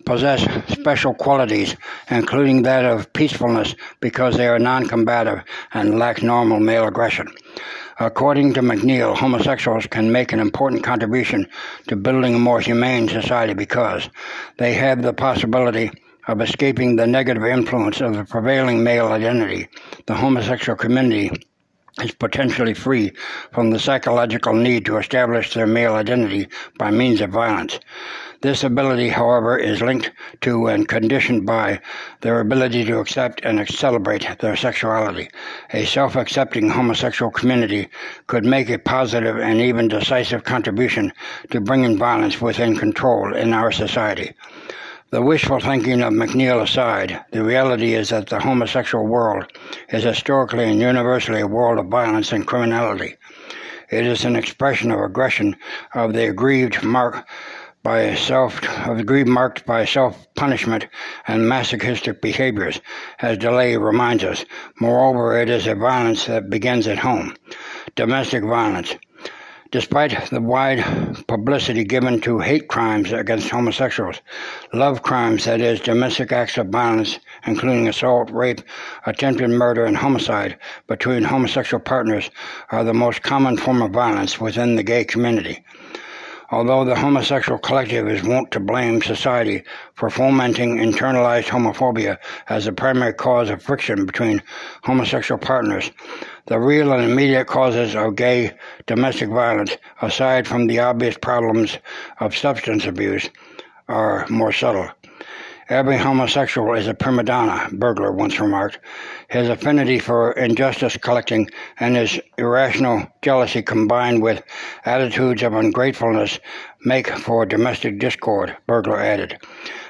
possess 0.04 0.46
special 0.68 1.12
qualities, 1.12 1.74
including 2.08 2.62
that 2.62 2.84
of 2.84 3.12
peacefulness 3.12 3.74
because 3.98 4.36
they 4.36 4.46
are 4.46 4.60
non 4.60 4.86
combative 4.86 5.42
and 5.74 5.98
lack 5.98 6.22
normal 6.22 6.60
male 6.60 6.86
aggression. 6.86 7.26
According 7.98 8.54
to 8.54 8.62
McNeill, 8.62 9.16
homosexuals 9.16 9.86
can 9.86 10.12
make 10.12 10.32
an 10.32 10.40
important 10.40 10.84
contribution 10.84 11.46
to 11.88 11.96
building 11.96 12.34
a 12.34 12.38
more 12.38 12.60
humane 12.60 13.08
society 13.08 13.54
because 13.54 14.08
they 14.58 14.74
have 14.74 15.02
the 15.02 15.12
possibility 15.12 15.90
of 16.28 16.40
escaping 16.40 16.96
the 16.96 17.06
negative 17.06 17.44
influence 17.44 18.00
of 18.00 18.14
the 18.14 18.24
prevailing 18.24 18.82
male 18.82 19.08
identity. 19.08 19.68
The 20.06 20.14
homosexual 20.14 20.76
community 20.76 21.30
is 22.02 22.12
potentially 22.12 22.74
free 22.74 23.12
from 23.52 23.70
the 23.70 23.78
psychological 23.78 24.52
need 24.52 24.84
to 24.86 24.98
establish 24.98 25.54
their 25.54 25.66
male 25.66 25.94
identity 25.94 26.48
by 26.78 26.90
means 26.90 27.20
of 27.20 27.30
violence. 27.30 27.78
This 28.42 28.62
ability, 28.62 29.08
however, 29.08 29.56
is 29.56 29.80
linked 29.80 30.10
to 30.42 30.66
and 30.66 30.86
conditioned 30.86 31.46
by 31.46 31.80
their 32.20 32.40
ability 32.40 32.84
to 32.84 32.98
accept 32.98 33.40
and 33.44 33.66
celebrate 33.68 34.28
their 34.40 34.56
sexuality. 34.56 35.30
A 35.72 35.86
self 35.86 36.16
accepting 36.16 36.68
homosexual 36.68 37.30
community 37.30 37.88
could 38.26 38.44
make 38.44 38.68
a 38.68 38.78
positive 38.78 39.38
and 39.38 39.60
even 39.60 39.88
decisive 39.88 40.44
contribution 40.44 41.12
to 41.50 41.60
bringing 41.60 41.96
violence 41.96 42.40
within 42.40 42.76
control 42.76 43.34
in 43.34 43.54
our 43.54 43.72
society. 43.72 44.34
The 45.10 45.22
wishful 45.22 45.60
thinking 45.60 46.02
of 46.02 46.12
McNeill 46.12 46.62
aside, 46.62 47.24
the 47.30 47.42
reality 47.42 47.94
is 47.94 48.10
that 48.10 48.26
the 48.26 48.40
homosexual 48.40 49.06
world 49.06 49.50
is 49.88 50.02
historically 50.02 50.64
and 50.64 50.80
universally 50.80 51.40
a 51.40 51.46
world 51.46 51.78
of 51.78 51.86
violence 51.86 52.32
and 52.32 52.46
criminality. 52.46 53.16
It 53.88 54.04
is 54.04 54.24
an 54.24 54.34
expression 54.34 54.90
of 54.90 55.00
aggression 55.00 55.54
of 55.94 56.12
the 56.12 56.28
aggrieved 56.28 56.82
mark 56.82 57.24
by 57.86 58.00
a 58.00 58.16
self 58.16 58.60
of 58.88 58.98
aggrieved 58.98 59.28
marked 59.28 59.64
by 59.64 59.84
self 59.84 60.26
punishment 60.34 60.88
and 61.28 61.48
masochistic 61.48 62.20
behaviors, 62.20 62.80
as 63.20 63.38
DeLay 63.38 63.76
reminds 63.76 64.24
us. 64.24 64.44
Moreover, 64.80 65.40
it 65.40 65.48
is 65.48 65.68
a 65.68 65.76
violence 65.76 66.26
that 66.26 66.50
begins 66.50 66.88
at 66.88 66.98
home. 66.98 67.36
Domestic 67.94 68.42
violence. 68.42 68.96
Despite 69.70 70.30
the 70.30 70.40
wide 70.40 70.84
publicity 71.28 71.84
given 71.84 72.20
to 72.22 72.40
hate 72.40 72.66
crimes 72.66 73.12
against 73.12 73.50
homosexuals, 73.50 74.20
love 74.72 75.04
crimes, 75.04 75.44
that 75.44 75.60
is, 75.60 75.78
domestic 75.78 76.32
acts 76.32 76.58
of 76.58 76.66
violence, 76.70 77.20
including 77.46 77.86
assault, 77.86 78.32
rape, 78.32 78.62
attempted 79.06 79.50
murder, 79.50 79.84
and 79.84 79.96
homicide 79.96 80.58
between 80.88 81.22
homosexual 81.22 81.80
partners, 81.80 82.30
are 82.72 82.82
the 82.82 82.92
most 82.92 83.22
common 83.22 83.56
form 83.56 83.80
of 83.80 83.92
violence 83.92 84.40
within 84.40 84.74
the 84.74 84.82
gay 84.82 85.04
community. 85.04 85.64
Although 86.50 86.84
the 86.84 86.94
homosexual 86.94 87.58
collective 87.58 88.08
is 88.08 88.22
wont 88.22 88.52
to 88.52 88.60
blame 88.60 89.02
society 89.02 89.64
for 89.94 90.08
fomenting 90.08 90.76
internalized 90.76 91.48
homophobia 91.48 92.18
as 92.48 92.66
the 92.66 92.72
primary 92.72 93.12
cause 93.12 93.50
of 93.50 93.62
friction 93.62 94.06
between 94.06 94.42
homosexual 94.84 95.38
partners, 95.38 95.90
the 96.46 96.60
real 96.60 96.92
and 96.92 97.10
immediate 97.10 97.46
causes 97.46 97.96
of 97.96 98.14
gay 98.14 98.52
domestic 98.86 99.28
violence, 99.28 99.76
aside 100.02 100.46
from 100.46 100.68
the 100.68 100.78
obvious 100.78 101.18
problems 101.18 101.78
of 102.20 102.36
substance 102.36 102.86
abuse, 102.86 103.28
are 103.88 104.24
more 104.28 104.52
subtle. 104.52 104.88
Every 105.68 105.98
homosexual 105.98 106.74
is 106.74 106.86
a 106.86 106.94
prima 106.94 107.24
donna, 107.24 107.68
Bergler 107.72 108.14
once 108.14 108.38
remarked. 108.38 108.78
His 109.28 109.48
affinity 109.48 109.98
for 109.98 110.30
injustice 110.30 110.96
collecting 110.96 111.50
and 111.80 111.96
his 111.96 112.20
irrational 112.38 113.08
jealousy 113.20 113.62
combined 113.62 114.22
with 114.22 114.44
attitudes 114.84 115.42
of 115.42 115.54
ungratefulness 115.54 116.38
make 116.84 117.08
for 117.08 117.44
domestic 117.44 117.98
discord, 117.98 118.56
Bergler 118.68 119.02
added. 119.02 119.40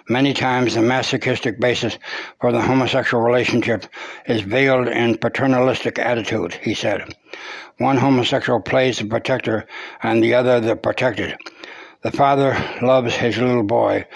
Many 0.08 0.32
times 0.32 0.74
the 0.74 0.80
masochistic 0.80 1.60
basis 1.60 1.98
for 2.40 2.52
the 2.52 2.62
homosexual 2.62 3.22
relationship 3.22 3.84
is 4.24 4.40
veiled 4.40 4.88
in 4.88 5.18
paternalistic 5.18 5.98
attitude, 5.98 6.54
he 6.54 6.72
said. 6.72 7.14
One 7.76 7.98
homosexual 7.98 8.62
plays 8.62 8.98
the 8.98 9.04
protector 9.04 9.66
and 10.02 10.24
the 10.24 10.32
other 10.32 10.58
the 10.58 10.74
protected. 10.74 11.36
The 12.02 12.12
father 12.12 12.56
loves 12.82 13.16
his 13.16 13.36
little 13.36 13.64
boy, 13.64 14.06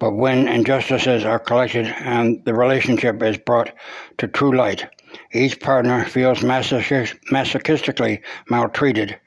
but 0.00 0.12
when 0.12 0.48
injustices 0.48 1.26
are 1.26 1.38
collected 1.38 1.86
and 1.86 2.42
the 2.46 2.54
relationship 2.54 3.22
is 3.22 3.36
brought 3.36 3.70
to 4.16 4.26
true 4.26 4.56
light, 4.56 4.86
each 5.32 5.60
partner 5.60 6.04
feels 6.06 6.40
masochistically 6.40 8.22
maltreated, 8.48 9.20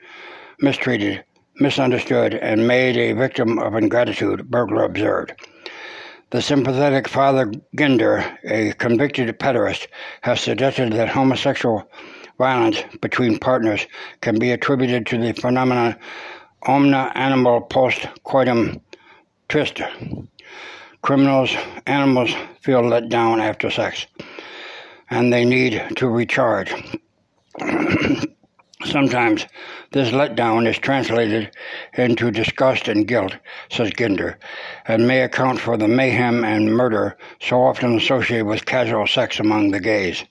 mistreated, 0.60 1.24
misunderstood, 1.60 2.34
and 2.34 2.68
made 2.68 2.98
a 2.98 3.14
victim 3.14 3.60
of 3.60 3.76
ingratitude, 3.76 4.40
Bergler 4.50 4.84
observed. 4.84 5.34
The 6.32 6.42
sympathetic 6.42 7.08
Father 7.08 7.52
Ginder, 7.78 8.38
a 8.44 8.74
convicted 8.74 9.38
pederast, 9.38 9.86
has 10.22 10.42
suggested 10.42 10.94
that 10.94 11.08
homosexual 11.08 11.88
violence 12.40 12.82
between 13.00 13.38
partners 13.38 13.86
can 14.22 14.40
be 14.40 14.50
attributed 14.50 15.06
to 15.06 15.20
the 15.20 15.34
phenomenon 15.34 15.96
omnia 16.64 17.12
animal 17.14 17.62
post 17.62 18.08
coitum 18.26 18.82
trister 19.48 19.88
criminals, 21.04 21.56
animals 21.86 22.34
feel 22.62 22.82
let 22.82 23.10
down 23.10 23.40
after 23.40 23.70
sex 23.70 24.08
and 25.14 25.32
they 25.32 25.46
need 25.46 25.82
to 25.96 26.10
recharge. 26.10 26.74
Sometimes 28.86 29.46
this 29.92 30.10
letdown 30.10 30.68
is 30.68 30.78
translated 30.78 31.52
into 31.94 32.32
disgust 32.32 32.88
and 32.88 33.08
guilt, 33.08 33.38
says 33.70 33.92
Ginder, 33.92 34.36
and 34.88 35.08
may 35.08 35.22
account 35.22 35.60
for 35.60 35.78
the 35.78 35.88
mayhem 35.88 36.44
and 36.44 36.76
murder 36.76 37.16
so 37.40 37.62
often 37.62 37.96
associated 37.96 38.48
with 38.48 38.66
casual 38.66 39.06
sex 39.06 39.40
among 39.40 39.72
the 39.72 39.80
gays. 39.80 40.26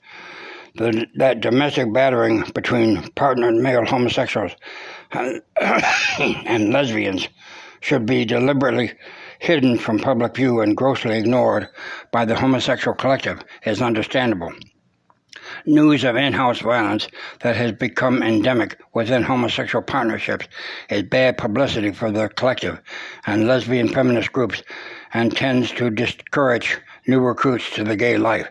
The, 0.75 1.07
that 1.17 1.41
domestic 1.41 1.93
battering 1.93 2.43
between 2.55 3.09
partnered 3.13 3.55
male 3.55 3.85
homosexuals 3.87 4.53
and 5.13 6.73
lesbians 6.73 7.29
should 7.81 8.05
be 8.05 8.25
deliberately 8.25 8.93
hidden 9.43 9.77
from 9.77 9.99
public 9.99 10.37
view 10.37 10.61
and 10.61 10.77
grossly 10.77 11.19
ignored 11.19 11.69
by 12.13 12.25
the 12.25 12.37
homosexual 12.37 12.95
collective 12.95 13.43
is 13.67 13.83
understandable. 13.83 14.53
News 15.67 16.05
of 16.05 16.15
in 16.15 16.33
house 16.33 16.61
violence 16.61 17.09
that 17.41 17.57
has 17.57 17.73
become 17.73 18.23
endemic 18.23 18.79
within 18.95 19.25
homosexual 19.25 19.83
partnerships 19.83 20.47
is 20.91 21.03
bad 21.03 21.39
publicity 21.39 21.91
for 21.91 22.13
the 22.13 22.29
collective 22.29 22.81
and 23.27 23.49
lesbian 23.49 23.89
feminist 23.89 24.33
groups 24.33 24.63
and 25.13 25.37
tends 25.37 25.73
to 25.73 25.91
discourage 25.91 26.79
new 27.09 27.19
recruits 27.19 27.69
to 27.75 27.83
the 27.83 27.97
gay 27.97 28.19
life. 28.19 28.49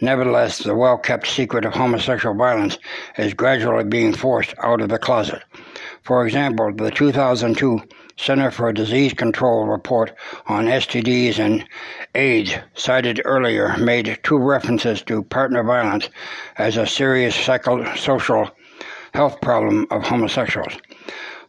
Nevertheless, 0.00 0.58
the 0.58 0.76
well 0.76 0.96
kept 0.96 1.26
secret 1.26 1.64
of 1.64 1.74
homosexual 1.74 2.36
violence 2.36 2.78
is 3.18 3.34
gradually 3.34 3.82
being 3.82 4.14
forced 4.14 4.54
out 4.62 4.80
of 4.80 4.90
the 4.90 4.98
closet. 4.98 5.42
For 6.04 6.24
example, 6.24 6.72
the 6.72 6.92
2002 6.92 7.82
Center 8.22 8.50
for 8.50 8.70
Disease 8.70 9.14
Control 9.14 9.64
report 9.64 10.12
on 10.46 10.66
STDs 10.66 11.38
and 11.38 11.66
AIDS 12.14 12.54
cited 12.74 13.22
earlier 13.24 13.74
made 13.78 14.18
two 14.22 14.36
references 14.36 15.00
to 15.04 15.22
partner 15.22 15.64
violence 15.64 16.10
as 16.58 16.76
a 16.76 16.86
serious 16.86 17.34
psychosocial 17.34 18.50
health 19.14 19.40
problem 19.40 19.86
of 19.90 20.02
homosexuals. 20.02 20.74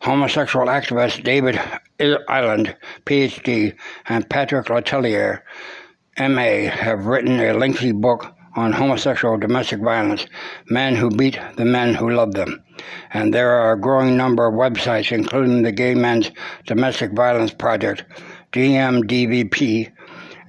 Homosexual 0.02 0.68
activist 0.68 1.24
David 1.26 1.60
Island, 2.30 2.74
PhD, 3.06 3.76
and 4.08 4.30
Patrick 4.30 4.68
Letellier, 4.68 5.42
MA, 6.18 6.72
have 6.72 7.06
written 7.06 7.38
a 7.42 7.54
lengthy 7.54 7.92
book 7.92 8.34
on 8.56 8.74
homosexual 8.74 9.38
domestic 9.38 9.80
violence, 9.80 10.26
Men 10.70 10.96
Who 10.96 11.10
Beat 11.10 11.40
the 11.56 11.66
Men 11.66 11.94
Who 11.96 12.12
Love 12.12 12.34
Them. 12.34 12.64
And 13.14 13.34
there 13.34 13.52
are 13.52 13.74
a 13.74 13.80
growing 13.80 14.18
number 14.18 14.46
of 14.46 14.54
websites, 14.54 15.12
including 15.12 15.62
the 15.62 15.72
Gay 15.72 15.96
Men's 15.96 16.32
Domestic 16.66 17.12
Violence 17.14 17.54
Project, 17.54 18.04
GMDVP, 18.52 19.92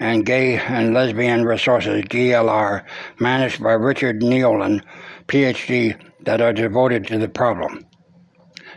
and 0.01 0.27
Gay 0.27 0.59
and 0.59 0.93
Lesbian 0.93 1.45
Resources, 1.45 2.03
GLR, 2.05 2.85
managed 3.21 3.63
by 3.63 3.73
Richard 3.73 4.21
Niolon, 4.21 4.83
PhD, 5.29 5.97
that 6.25 6.41
are 6.41 6.53
devoted 6.53 7.07
to 7.07 7.19
the 7.19 7.29
problem. 7.29 7.87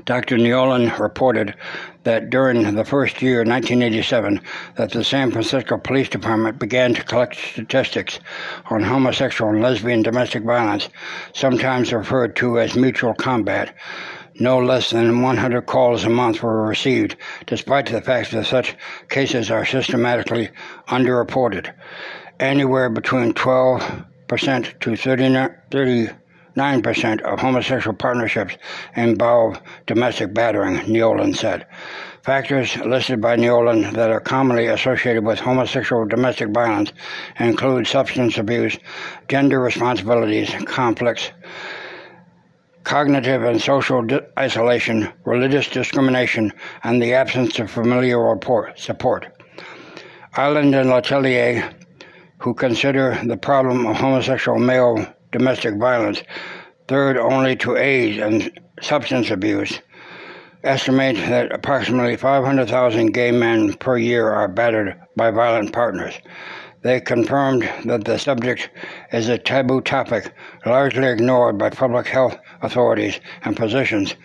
Dr. 0.03 0.37
Niolon 0.37 0.91
reported 0.99 1.55
that 2.03 2.29
during 2.29 2.75
the 2.75 2.83
first 2.83 3.21
year, 3.21 3.37
1987, 3.37 4.41
that 4.75 4.91
the 4.91 5.03
San 5.03 5.31
Francisco 5.31 5.77
Police 5.77 6.09
Department 6.09 6.59
began 6.59 6.93
to 6.93 7.03
collect 7.03 7.37
statistics 7.37 8.19
on 8.69 8.83
homosexual 8.83 9.51
and 9.51 9.61
lesbian 9.61 10.01
domestic 10.01 10.43
violence, 10.43 10.89
sometimes 11.33 11.93
referred 11.93 12.35
to 12.35 12.59
as 12.59 12.75
mutual 12.75 13.13
combat. 13.13 13.73
No 14.37 14.59
less 14.59 14.89
than 14.89 15.21
100 15.21 15.61
calls 15.61 16.03
a 16.03 16.09
month 16.09 16.43
were 16.43 16.67
received, 16.67 17.15
despite 17.45 17.85
the 17.85 18.01
fact 18.01 18.31
that 18.31 18.45
such 18.45 18.75
cases 19.07 19.49
are 19.49 19.65
systematically 19.65 20.49
underreported. 20.89 21.73
Anywhere 22.41 22.89
between 22.89 23.33
12% 23.33 24.79
to 24.81 24.95
30, 24.97 26.09
9% 26.55 27.21
of 27.21 27.39
homosexual 27.39 27.95
partnerships 27.95 28.55
involve 28.95 29.61
domestic 29.85 30.33
battering, 30.33 30.77
Niolon 30.91 31.33
said. 31.33 31.65
Factors 32.23 32.75
listed 32.77 33.21
by 33.21 33.35
Niolon 33.35 33.93
that 33.93 34.09
are 34.09 34.19
commonly 34.19 34.67
associated 34.67 35.25
with 35.25 35.39
homosexual 35.39 36.05
domestic 36.05 36.49
violence 36.49 36.91
include 37.39 37.85
substance 37.85 38.37
abuse, 38.37 38.77
gender 39.27 39.59
responsibilities, 39.59 40.51
conflicts, 40.65 41.31
cognitive 42.83 43.43
and 43.43 43.61
social 43.61 44.01
di- 44.01 44.21
isolation, 44.39 45.11
religious 45.25 45.67
discrimination, 45.67 46.53
and 46.83 47.01
the 47.01 47.13
absence 47.13 47.59
of 47.59 47.69
familial 47.69 48.21
report, 48.21 48.79
support. 48.79 49.27
Island 50.35 50.73
and 50.75 50.89
Letellier, 50.89 51.73
who 52.39 52.53
consider 52.53 53.19
the 53.25 53.37
problem 53.37 53.85
of 53.85 53.97
homosexual 53.97 54.59
male 54.59 55.05
domestic 55.31 55.75
violence, 55.75 56.23
third 56.87 57.17
only 57.17 57.55
to 57.57 57.77
AIDS 57.77 58.19
and 58.19 58.51
substance 58.81 59.31
abuse, 59.31 59.79
estimate 60.63 61.15
that 61.15 61.51
approximately 61.51 62.15
500,000 62.15 63.13
gay 63.13 63.31
men 63.31 63.73
per 63.73 63.97
year 63.97 64.31
are 64.31 64.47
battered 64.47 64.99
by 65.15 65.31
violent 65.31 65.71
partners. 65.73 66.15
They 66.81 66.99
confirmed 67.01 67.67
that 67.85 68.05
the 68.05 68.19
subject 68.19 68.69
is 69.11 69.27
a 69.27 69.37
taboo 69.37 69.81
topic 69.81 70.31
largely 70.65 71.07
ignored 71.07 71.57
by 71.57 71.71
public 71.71 72.07
health 72.07 72.37
authorities 72.61 73.19
and 73.43 73.57
physicians 73.57 74.15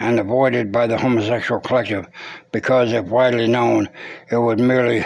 and 0.00 0.18
avoided 0.18 0.72
by 0.72 0.86
the 0.86 0.98
homosexual 0.98 1.60
collective 1.60 2.06
because, 2.52 2.92
if 2.92 3.04
widely 3.06 3.46
known, 3.46 3.88
it 4.30 4.38
would 4.38 4.58
merely 4.58 5.04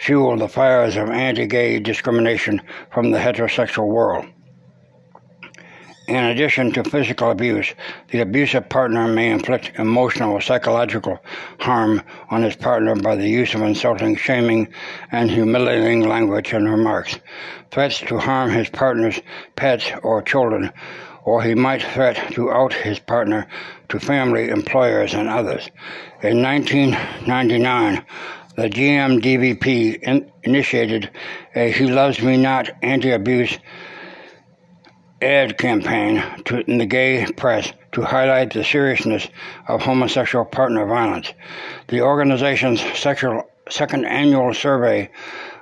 fuel 0.00 0.34
the 0.38 0.48
fires 0.48 0.96
of 0.96 1.10
anti 1.10 1.46
gay 1.46 1.78
discrimination 1.78 2.60
from 2.90 3.10
the 3.10 3.18
heterosexual 3.18 3.86
world. 3.86 4.24
In 6.08 6.24
addition 6.24 6.72
to 6.72 6.82
physical 6.82 7.30
abuse, 7.30 7.72
the 8.10 8.20
abusive 8.20 8.68
partner 8.68 9.06
may 9.06 9.30
inflict 9.30 9.78
emotional 9.78 10.32
or 10.32 10.40
psychological 10.40 11.20
harm 11.60 12.02
on 12.30 12.42
his 12.42 12.56
partner 12.56 12.96
by 12.96 13.14
the 13.14 13.28
use 13.28 13.54
of 13.54 13.60
insulting, 13.60 14.16
shaming, 14.16 14.66
and 15.12 15.30
humiliating 15.30 16.08
language 16.08 16.52
and 16.52 16.68
remarks, 16.68 17.16
threats 17.70 18.00
to 18.00 18.18
harm 18.18 18.50
his 18.50 18.70
partner's 18.70 19.20
pets 19.54 19.92
or 20.02 20.22
children, 20.22 20.72
or 21.24 21.42
he 21.42 21.54
might 21.54 21.82
threat 21.82 22.32
to 22.32 22.50
out 22.50 22.72
his 22.72 22.98
partner 22.98 23.46
to 23.90 24.00
family, 24.00 24.48
employers, 24.48 25.14
and 25.14 25.28
others. 25.28 25.70
In 26.22 26.42
1999, 26.42 28.04
the 28.60 28.68
GMDVP 28.68 30.02
in- 30.02 30.30
initiated 30.42 31.08
a 31.54 31.72
He 31.72 31.86
Loves 31.86 32.20
Me 32.20 32.36
Not 32.36 32.68
anti 32.82 33.10
abuse 33.10 33.56
ad 35.22 35.56
campaign 35.56 36.22
to, 36.44 36.60
in 36.70 36.76
the 36.76 36.84
gay 36.84 37.24
press 37.38 37.72
to 37.92 38.02
highlight 38.02 38.52
the 38.52 38.62
seriousness 38.62 39.28
of 39.66 39.80
homosexual 39.80 40.44
partner 40.44 40.84
violence. 40.84 41.32
The 41.88 42.02
organization's 42.02 42.82
sexual, 42.98 43.48
second 43.70 44.04
annual 44.04 44.52
survey 44.52 45.10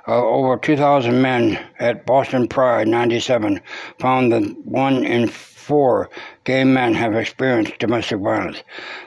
of 0.05 0.21
over 0.21 0.57
2,000 0.57 1.21
men 1.21 1.57
at 1.79 2.05
Boston 2.05 2.49
Pride 2.49 2.89
97 2.89 3.61
found 3.99 4.33
that 4.33 4.43
one 4.65 5.05
in 5.05 5.29
four 5.29 6.09
gay 6.45 6.63
men 6.63 6.95
have 6.95 7.15
experienced 7.15 7.77
domestic 7.77 8.19
violence. 8.19 8.63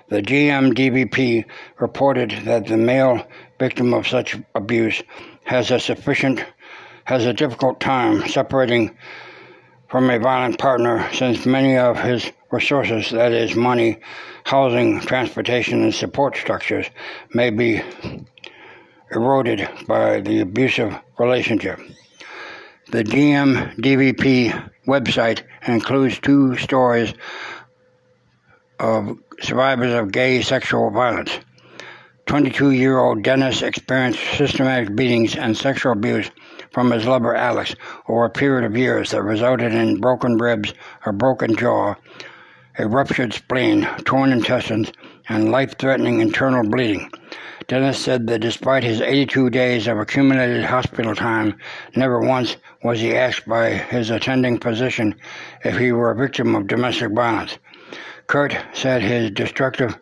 The 0.09 0.23
GMDVP 0.23 1.45
reported 1.81 2.31
that 2.45 2.67
the 2.67 2.77
male 2.77 3.27
victim 3.66 3.94
of 3.94 4.09
such 4.09 4.37
abuse 4.57 5.03
has 5.44 5.70
a 5.70 5.79
sufficient 5.79 6.44
has 7.05 7.27
a 7.27 7.33
difficult 7.33 7.79
time 7.81 8.27
separating 8.27 8.96
from 9.88 10.11
a 10.11 10.18
violent 10.18 10.59
partner 10.59 11.09
since 11.12 11.46
many 11.46 11.77
of 11.77 11.98
his 11.98 12.33
resources, 12.51 13.11
that 13.11 13.33
is, 13.33 13.55
money, 13.55 13.98
housing, 14.44 15.01
transportation, 15.01 15.83
and 15.83 15.94
support 15.94 16.37
structures, 16.37 16.87
may 17.35 17.51
be 17.51 17.83
eroded 19.11 19.68
by 19.87 20.20
the 20.20 20.40
abusive 20.40 20.92
relationship. 21.18 21.79
The 22.90 23.05
GMDVP 23.05 24.70
website 24.87 25.42
includes 25.66 26.18
two 26.18 26.57
stories 26.57 27.14
of 28.81 29.18
survivors 29.40 29.92
of 29.92 30.11
gay 30.11 30.42
sexual 30.42 30.90
violence. 30.90 31.38
22 32.27 32.71
year 32.71 32.99
old 32.99 33.23
Dennis 33.23 33.63
experienced 33.63 34.21
systematic 34.37 34.95
beatings 34.95 35.37
and 35.37 35.57
sexual 35.57 35.93
abuse 35.93 36.31
from 36.71 36.91
his 36.91 37.07
lover 37.07 37.35
Alex 37.35 37.75
over 38.09 38.25
a 38.25 38.31
period 38.31 38.65
of 38.65 38.77
years 38.77 39.11
that 39.11 39.23
resulted 39.23 39.75
in 39.75 40.01
broken 40.01 40.37
ribs, 40.39 40.73
a 41.05 41.13
broken 41.13 41.55
jaw, 41.57 41.95
a 42.79 42.87
ruptured 42.87 43.35
spleen, 43.35 43.87
torn 44.05 44.33
intestines, 44.33 44.93
and 45.29 45.51
life 45.51 45.77
threatening 45.79 46.21
internal 46.21 46.69
bleeding. 46.69 47.11
Dennis 47.69 47.99
said 47.99 48.27
that 48.29 48.41
despite 48.41 48.83
his 48.83 49.01
82 49.01 49.51
days 49.51 49.87
of 49.87 49.99
accumulated 49.99 50.65
hospital 50.65 51.15
time, 51.15 51.57
never 51.97 52.21
once 52.21 52.57
was 52.83 53.01
he 53.01 53.15
asked 53.15 53.47
by 53.47 53.71
his 53.71 54.11
attending 54.11 54.59
physician 54.59 55.15
if 55.65 55.77
he 55.77 55.93
were 55.93 56.11
a 56.11 56.17
victim 56.17 56.55
of 56.55 56.67
domestic 56.67 57.13
violence. 57.13 57.59
Kurt 58.27 58.57
said 58.73 59.03
his 59.03 59.31
destructive 59.31 59.99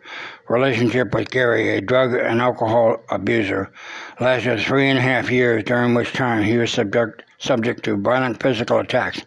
relationship 0.51 1.13
with 1.13 1.31
Gary, 1.31 1.69
a 1.77 1.81
drug 1.81 2.13
and 2.13 2.41
alcohol 2.41 2.97
abuser, 3.09 3.71
lasted 4.19 4.59
three 4.59 4.89
and 4.89 4.99
a 4.99 5.01
half 5.01 5.31
years, 5.31 5.63
during 5.63 5.93
which 5.93 6.11
time 6.13 6.43
he 6.43 6.57
was 6.57 6.71
subject, 6.71 7.23
subject 7.37 7.83
to 7.83 7.95
violent 7.95 8.41
physical 8.41 8.79
attacks, 8.79 9.21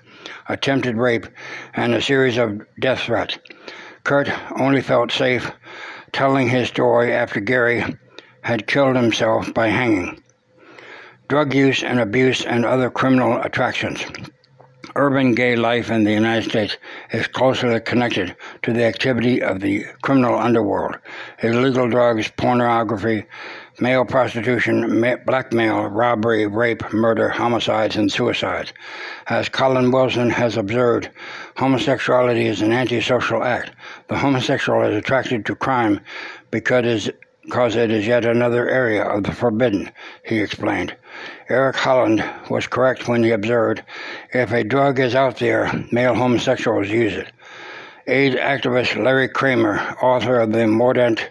attempted 0.48 0.96
rape, 0.96 1.26
and 1.72 1.94
a 1.94 2.02
series 2.02 2.36
of 2.36 2.60
death 2.78 3.00
threats. 3.00 3.38
Kurt 4.04 4.30
only 4.60 4.82
felt 4.82 5.10
safe 5.10 5.50
telling 6.12 6.48
his 6.48 6.68
story 6.68 7.12
after 7.12 7.40
Gary 7.40 7.82
had 8.42 8.66
killed 8.66 8.94
himself 8.94 9.52
by 9.54 9.68
hanging. 9.68 10.22
Drug 11.28 11.54
use 11.54 11.82
and 11.82 11.98
abuse 11.98 12.44
and 12.44 12.66
other 12.66 12.90
criminal 12.90 13.40
attractions. 13.40 14.04
Urban 14.96 15.34
gay 15.34 15.56
life 15.56 15.90
in 15.90 16.04
the 16.04 16.12
United 16.12 16.48
States 16.48 16.76
is 17.10 17.26
closely 17.26 17.80
connected 17.80 18.36
to 18.62 18.72
the 18.72 18.84
activity 18.84 19.42
of 19.42 19.60
the 19.60 19.84
criminal 20.02 20.38
underworld. 20.38 20.96
Illegal 21.42 21.88
drugs, 21.88 22.30
pornography, 22.36 23.24
male 23.80 24.04
prostitution, 24.04 25.00
blackmail, 25.26 25.86
robbery, 25.86 26.46
rape, 26.46 26.92
murder, 26.92 27.28
homicides, 27.28 27.96
and 27.96 28.12
suicides. 28.12 28.72
As 29.26 29.48
Colin 29.48 29.90
Wilson 29.90 30.30
has 30.30 30.56
observed, 30.56 31.10
homosexuality 31.56 32.46
is 32.46 32.62
an 32.62 32.72
antisocial 32.72 33.42
act. 33.42 33.72
The 34.06 34.18
homosexual 34.18 34.82
is 34.84 34.96
attracted 34.96 35.44
to 35.46 35.56
crime 35.56 36.00
because 36.52 37.10
because 37.44 37.76
it 37.76 37.90
is 37.90 38.06
yet 38.06 38.24
another 38.24 38.68
area 38.68 39.04
of 39.04 39.24
the 39.24 39.32
forbidden, 39.32 39.90
he 40.24 40.40
explained. 40.40 40.96
Eric 41.48 41.76
Holland 41.76 42.24
was 42.48 42.66
correct 42.66 43.06
when 43.06 43.22
he 43.22 43.30
observed, 43.30 43.82
if 44.32 44.50
a 44.52 44.64
drug 44.64 44.98
is 44.98 45.14
out 45.14 45.38
there, 45.38 45.70
male 45.92 46.14
homosexuals 46.14 46.88
use 46.88 47.12
it. 47.12 47.30
AIDS 48.06 48.36
activist 48.36 49.02
Larry 49.02 49.28
Kramer, 49.28 49.78
author 50.02 50.40
of 50.40 50.52
the 50.52 50.66
mordant 50.66 51.30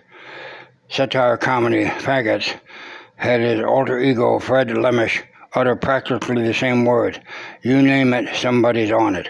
satire 0.90 1.38
comedy 1.38 1.86
Faggots, 1.86 2.60
had 3.16 3.42
his 3.42 3.64
alter 3.64 4.00
ego 4.00 4.40
Fred 4.40 4.70
Lemish 4.70 5.24
utter 5.54 5.76
practically 5.76 6.44
the 6.44 6.54
same 6.54 6.86
words. 6.86 7.20
You 7.62 7.82
name 7.82 8.14
it, 8.14 8.36
somebody's 8.36 8.92
on 8.92 9.16
it. 9.16 9.30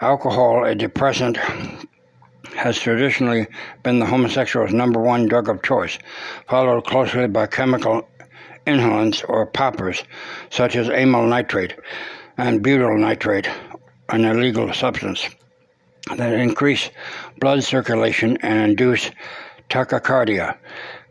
Alcohol, 0.00 0.64
a 0.64 0.74
depressant, 0.74 1.38
has 2.52 2.78
traditionally 2.78 3.46
been 3.82 3.98
the 3.98 4.06
homosexual's 4.06 4.72
number 4.72 5.00
one 5.00 5.26
drug 5.26 5.48
of 5.48 5.62
choice, 5.62 5.98
followed 6.48 6.84
closely 6.84 7.26
by 7.26 7.46
chemical 7.46 8.08
inhalants 8.66 9.24
or 9.28 9.46
poppers, 9.46 10.04
such 10.50 10.76
as 10.76 10.88
amyl 10.88 11.26
nitrate. 11.26 11.74
and 12.38 12.62
butyl 12.62 12.96
nitrate, 12.96 13.48
an 14.08 14.24
illegal 14.24 14.72
substance 14.72 15.28
that 16.16 16.32
increase 16.32 16.90
blood 17.38 17.62
circulation 17.62 18.36
and 18.42 18.70
induce 18.70 19.10
tachycardia, 19.70 20.56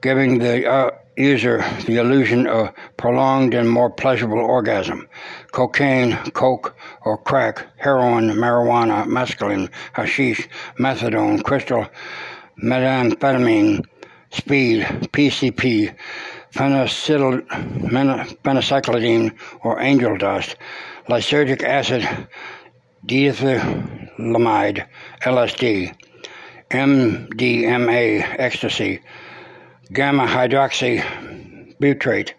giving 0.01 0.39
the 0.39 0.67
uh, 0.67 0.91
user 1.17 1.63
the 1.85 1.97
illusion 1.97 2.47
of 2.47 2.71
prolonged 2.97 3.53
and 3.53 3.69
more 3.69 3.89
pleasurable 3.89 4.39
orgasm. 4.39 5.07
Cocaine, 5.51 6.17
coke, 6.33 6.75
or 7.03 7.17
crack, 7.17 7.67
heroin, 7.77 8.31
marijuana, 8.31 9.05
mescaline, 9.05 9.69
hashish, 9.93 10.47
methadone, 10.79 11.43
crystal, 11.43 11.85
methamphetamine, 12.63 13.85
speed, 14.31 14.83
PCP, 15.11 15.93
phencyclidine, 16.53 19.33
or 19.63 19.81
angel 19.81 20.17
dust, 20.17 20.55
lysergic 21.09 21.63
acid, 21.63 22.07
diethylamide, 23.07 24.85
LSD, 25.23 25.95
MDMA, 26.69 28.23
ecstasy, 28.39 29.01
gamma 29.93 30.25
hydroxy 30.25 31.03
butyrate, 31.81 32.31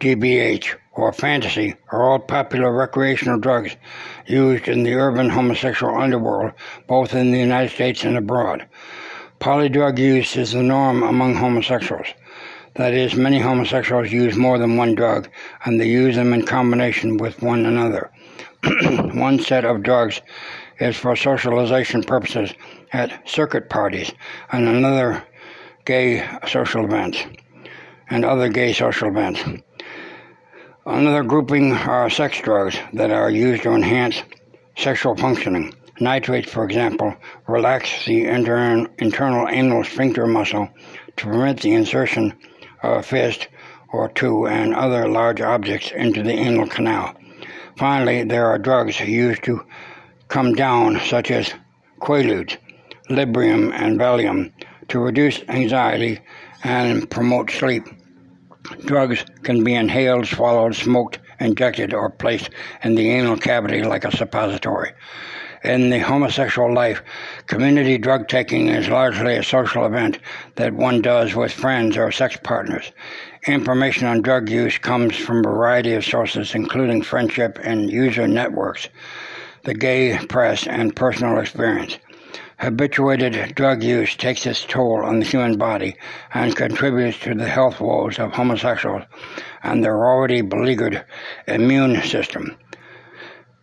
GBH, 0.00 0.74
or 0.94 1.12
fantasy 1.12 1.76
are 1.92 2.02
all 2.02 2.18
popular 2.18 2.72
recreational 2.72 3.38
drugs 3.38 3.76
used 4.26 4.66
in 4.66 4.82
the 4.82 4.94
urban 4.94 5.30
homosexual 5.30 5.96
underworld, 5.96 6.52
both 6.88 7.14
in 7.14 7.30
the 7.30 7.38
United 7.38 7.72
States 7.72 8.02
and 8.02 8.16
abroad. 8.16 8.66
Polydrug 9.38 9.98
use 9.98 10.36
is 10.36 10.50
the 10.50 10.62
norm 10.64 11.04
among 11.04 11.36
homosexuals. 11.36 12.08
That 12.74 12.92
is, 12.92 13.14
many 13.14 13.38
homosexuals 13.38 14.10
use 14.10 14.34
more 14.34 14.58
than 14.58 14.76
one 14.76 14.96
drug, 14.96 15.28
and 15.64 15.80
they 15.80 15.88
use 15.88 16.16
them 16.16 16.32
in 16.32 16.44
combination 16.44 17.18
with 17.18 17.40
one 17.40 17.66
another. 17.66 18.10
one 19.14 19.38
set 19.38 19.64
of 19.64 19.84
drugs 19.84 20.20
is 20.80 20.96
for 20.96 21.14
socialization 21.14 22.02
purposes 22.02 22.52
at 22.92 23.28
circuit 23.28 23.70
parties, 23.70 24.12
and 24.50 24.66
another 24.66 25.22
gay 25.86 26.28
social 26.46 26.84
events 26.84 27.24
and 28.10 28.24
other 28.24 28.48
gay 28.48 28.72
social 28.72 29.08
events. 29.08 29.40
Another 30.84 31.22
grouping 31.22 31.72
are 31.72 32.10
sex 32.10 32.40
drugs 32.42 32.76
that 32.92 33.10
are 33.10 33.30
used 33.30 33.62
to 33.62 33.70
enhance 33.70 34.22
sexual 34.76 35.16
functioning. 35.16 35.72
Nitrates, 35.98 36.50
for 36.50 36.64
example, 36.64 37.14
relax 37.48 38.04
the 38.04 38.26
inter- 38.26 38.86
internal 38.98 39.48
anal 39.48 39.82
sphincter 39.84 40.26
muscle 40.26 40.68
to 41.16 41.24
permit 41.24 41.60
the 41.60 41.72
insertion 41.72 42.34
of 42.82 42.98
a 42.98 43.02
fist 43.02 43.48
or 43.92 44.10
two 44.10 44.46
and 44.46 44.74
other 44.74 45.08
large 45.08 45.40
objects 45.40 45.90
into 45.92 46.22
the 46.22 46.32
anal 46.32 46.66
canal. 46.66 47.14
Finally, 47.78 48.24
there 48.24 48.46
are 48.46 48.58
drugs 48.58 49.00
used 49.00 49.42
to 49.44 49.64
come 50.28 50.52
down, 50.54 51.00
such 51.06 51.30
as 51.30 51.54
Quaaludes, 52.00 52.58
Librium, 53.08 53.72
and 53.72 53.98
Valium, 53.98 54.52
to 54.88 54.98
reduce 54.98 55.42
anxiety 55.48 56.20
and 56.64 57.10
promote 57.10 57.50
sleep. 57.50 57.84
Drugs 58.84 59.24
can 59.42 59.62
be 59.62 59.74
inhaled, 59.74 60.26
swallowed, 60.26 60.74
smoked, 60.74 61.18
injected, 61.38 61.94
or 61.94 62.10
placed 62.10 62.50
in 62.82 62.94
the 62.94 63.10
anal 63.10 63.36
cavity 63.36 63.82
like 63.82 64.04
a 64.04 64.16
suppository. 64.16 64.92
In 65.64 65.90
the 65.90 65.98
homosexual 65.98 66.72
life, 66.72 67.02
community 67.46 67.98
drug 67.98 68.28
taking 68.28 68.68
is 68.68 68.88
largely 68.88 69.36
a 69.36 69.42
social 69.42 69.84
event 69.84 70.18
that 70.54 70.74
one 70.74 71.02
does 71.02 71.34
with 71.34 71.52
friends 71.52 71.96
or 71.96 72.12
sex 72.12 72.36
partners. 72.42 72.92
Information 73.46 74.06
on 74.06 74.22
drug 74.22 74.48
use 74.48 74.78
comes 74.78 75.16
from 75.16 75.38
a 75.38 75.42
variety 75.42 75.94
of 75.94 76.04
sources, 76.04 76.54
including 76.54 77.02
friendship 77.02 77.58
and 77.62 77.90
user 77.90 78.28
networks, 78.28 78.88
the 79.64 79.74
gay 79.74 80.16
press, 80.28 80.66
and 80.66 80.94
personal 80.94 81.38
experience. 81.38 81.98
Habituated 82.58 83.54
drug 83.54 83.82
use 83.82 84.16
takes 84.16 84.46
its 84.46 84.64
toll 84.64 85.04
on 85.04 85.18
the 85.18 85.26
human 85.26 85.58
body 85.58 85.94
and 86.32 86.56
contributes 86.56 87.18
to 87.20 87.34
the 87.34 87.48
health 87.48 87.80
woes 87.80 88.18
of 88.18 88.32
homosexuals 88.32 89.02
and 89.62 89.84
their 89.84 90.06
already 90.06 90.40
beleaguered 90.40 91.04
immune 91.46 92.00
system. 92.02 92.56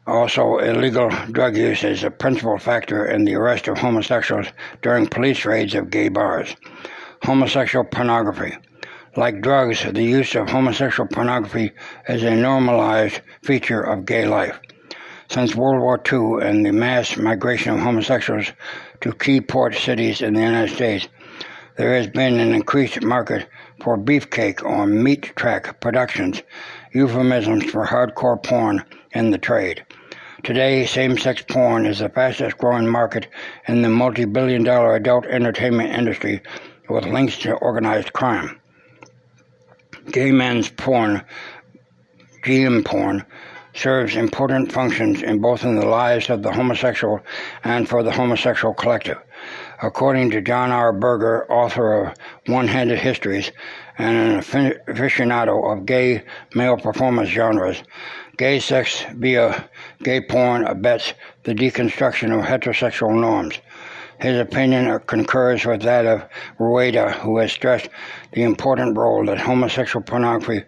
Also, 0.06 0.60
illegal 0.60 1.10
drug 1.32 1.58
use 1.58 1.84
is 1.84 2.04
a 2.04 2.12
principal 2.12 2.60
factor 2.60 3.04
in 3.06 3.26
the 3.26 3.34
arrest 3.34 3.68
of 3.68 3.80
homosexuals 3.80 4.48
during 4.84 5.08
police 5.08 5.44
raids 5.44 5.74
of 5.74 5.90
gay 5.90 6.10
bars. 6.10 6.56
Homosexual 7.24 7.86
pornography. 7.86 8.56
Like 9.16 9.42
drugs, 9.42 9.84
the 9.92 10.04
use 10.04 10.36
of 10.36 10.50
homosexual 10.50 11.08
pornography 11.08 11.72
is 12.10 12.22
a 12.22 12.36
normalized 12.36 13.22
feature 13.42 13.82
of 13.82 14.06
gay 14.06 14.28
life. 14.28 14.60
Since 15.30 15.56
World 15.56 15.82
War 15.82 16.02
II 16.12 16.48
and 16.48 16.66
the 16.66 16.72
mass 16.72 17.18
migration 17.18 17.74
of 17.74 17.80
homosexuals 17.80 18.52
to 19.02 19.14
key 19.14 19.42
port 19.42 19.76
cities 19.76 20.22
in 20.22 20.34
the 20.34 20.42
United 20.42 20.76
States, 20.76 21.08
there 21.78 21.96
has 21.96 22.08
been 22.08 22.40
an 22.40 22.54
increased 22.54 23.02
market 23.02 23.48
for 23.82 23.98
beefcake 23.98 24.64
or 24.64 24.86
meat 24.86 25.34
track 25.36 25.80
productions, 25.80 26.44
euphemisms 26.94 27.66
for 27.66 27.86
hardcore 27.86 28.42
porn 28.42 28.84
in 29.12 29.32
the 29.32 29.38
trade. 29.38 29.84
Today, 30.44 30.86
same 30.86 31.18
sex 31.18 31.42
porn 31.48 31.86
is 31.86 32.00
the 32.00 32.10
fastest 32.10 32.58
growing 32.58 32.88
market 32.88 33.28
in 33.68 33.82
the 33.82 33.90
multi 33.90 34.26
billion 34.26 34.64
dollar 34.64 34.96
adult 34.96 35.26
entertainment 35.26 35.98
industry 35.98 36.42
with 36.90 37.06
links 37.06 37.40
to 37.40 37.54
organized 37.54 38.12
crime. 38.14 38.60
Gay 40.12 40.32
men's 40.32 40.70
porn, 40.70 41.24
GM 42.44 42.84
porn, 42.84 43.26
serves 43.74 44.16
important 44.16 44.72
functions 44.72 45.22
in 45.22 45.40
both 45.40 45.64
in 45.64 45.76
the 45.76 45.86
lives 45.86 46.30
of 46.30 46.44
the 46.44 46.52
homosexual 46.52 47.20
and 47.64 47.90
for 47.90 48.04
the 48.04 48.12
homosexual 48.12 48.74
collective. 48.74 49.18
According 49.82 50.32
to 50.32 50.42
John 50.42 50.72
R. 50.72 50.94
Burger, 50.94 51.52
author 51.52 51.94
of 51.94 52.18
One 52.48 52.68
Handed 52.68 53.00
Histories 53.00 53.52
and 53.98 54.16
an 54.16 54.40
aficionado 54.40 55.72
of 55.72 55.86
gay 55.86 56.24
male 56.56 56.78
performance 56.78 57.30
genres, 57.30 57.84
gay 58.38 58.60
sex 58.60 59.04
via 59.16 59.68
gay 60.04 60.22
porn 60.22 60.66
abets 60.66 61.14
the 61.44 61.54
deconstruction 61.54 62.38
of 62.38 62.46
heterosexual 62.46 63.20
norms. 63.20 63.60
His 64.20 64.40
opinion 64.40 65.00
concurs 65.08 65.66
with 65.66 65.82
that 65.82 66.06
of 66.06 66.24
Rueda, 66.60 67.12
who 67.12 67.40
has 67.40 67.52
stressed 67.52 67.90
the 68.32 68.44
important 68.44 68.96
role 68.96 69.26
that 69.26 69.40
homosexual 69.40 70.04
pornography 70.04 70.64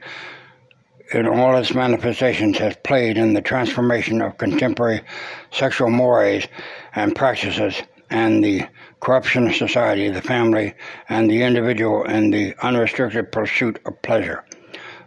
in 1.15 1.27
all 1.27 1.55
its 1.55 1.73
manifestations 1.73 2.57
has 2.57 2.75
played 2.83 3.17
in 3.17 3.33
the 3.33 3.41
transformation 3.41 4.21
of 4.21 4.37
contemporary 4.37 5.01
sexual 5.49 5.89
mores 5.89 6.45
and 6.93 7.15
practices 7.15 7.81
and 8.09 8.43
the 8.43 8.61
corruption 8.99 9.47
of 9.47 9.55
society, 9.55 10.09
the 10.09 10.21
family, 10.21 10.73
and 11.07 11.29
the 11.29 11.41
individual 11.41 12.03
in 12.03 12.31
the 12.31 12.53
unrestricted 12.61 13.31
pursuit 13.31 13.79
of 13.85 14.01
pleasure. 14.01 14.43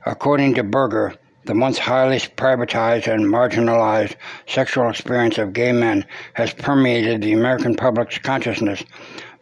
According 0.06 0.54
to 0.54 0.62
Burger, 0.62 1.14
the 1.44 1.54
once 1.54 1.78
highly 1.78 2.16
privatized 2.16 3.12
and 3.12 3.26
marginalized 3.26 4.16
sexual 4.46 4.88
experience 4.88 5.36
of 5.36 5.52
gay 5.52 5.72
men 5.72 6.06
has 6.34 6.54
permeated 6.54 7.20
the 7.20 7.34
American 7.34 7.74
public's 7.74 8.16
consciousness 8.16 8.82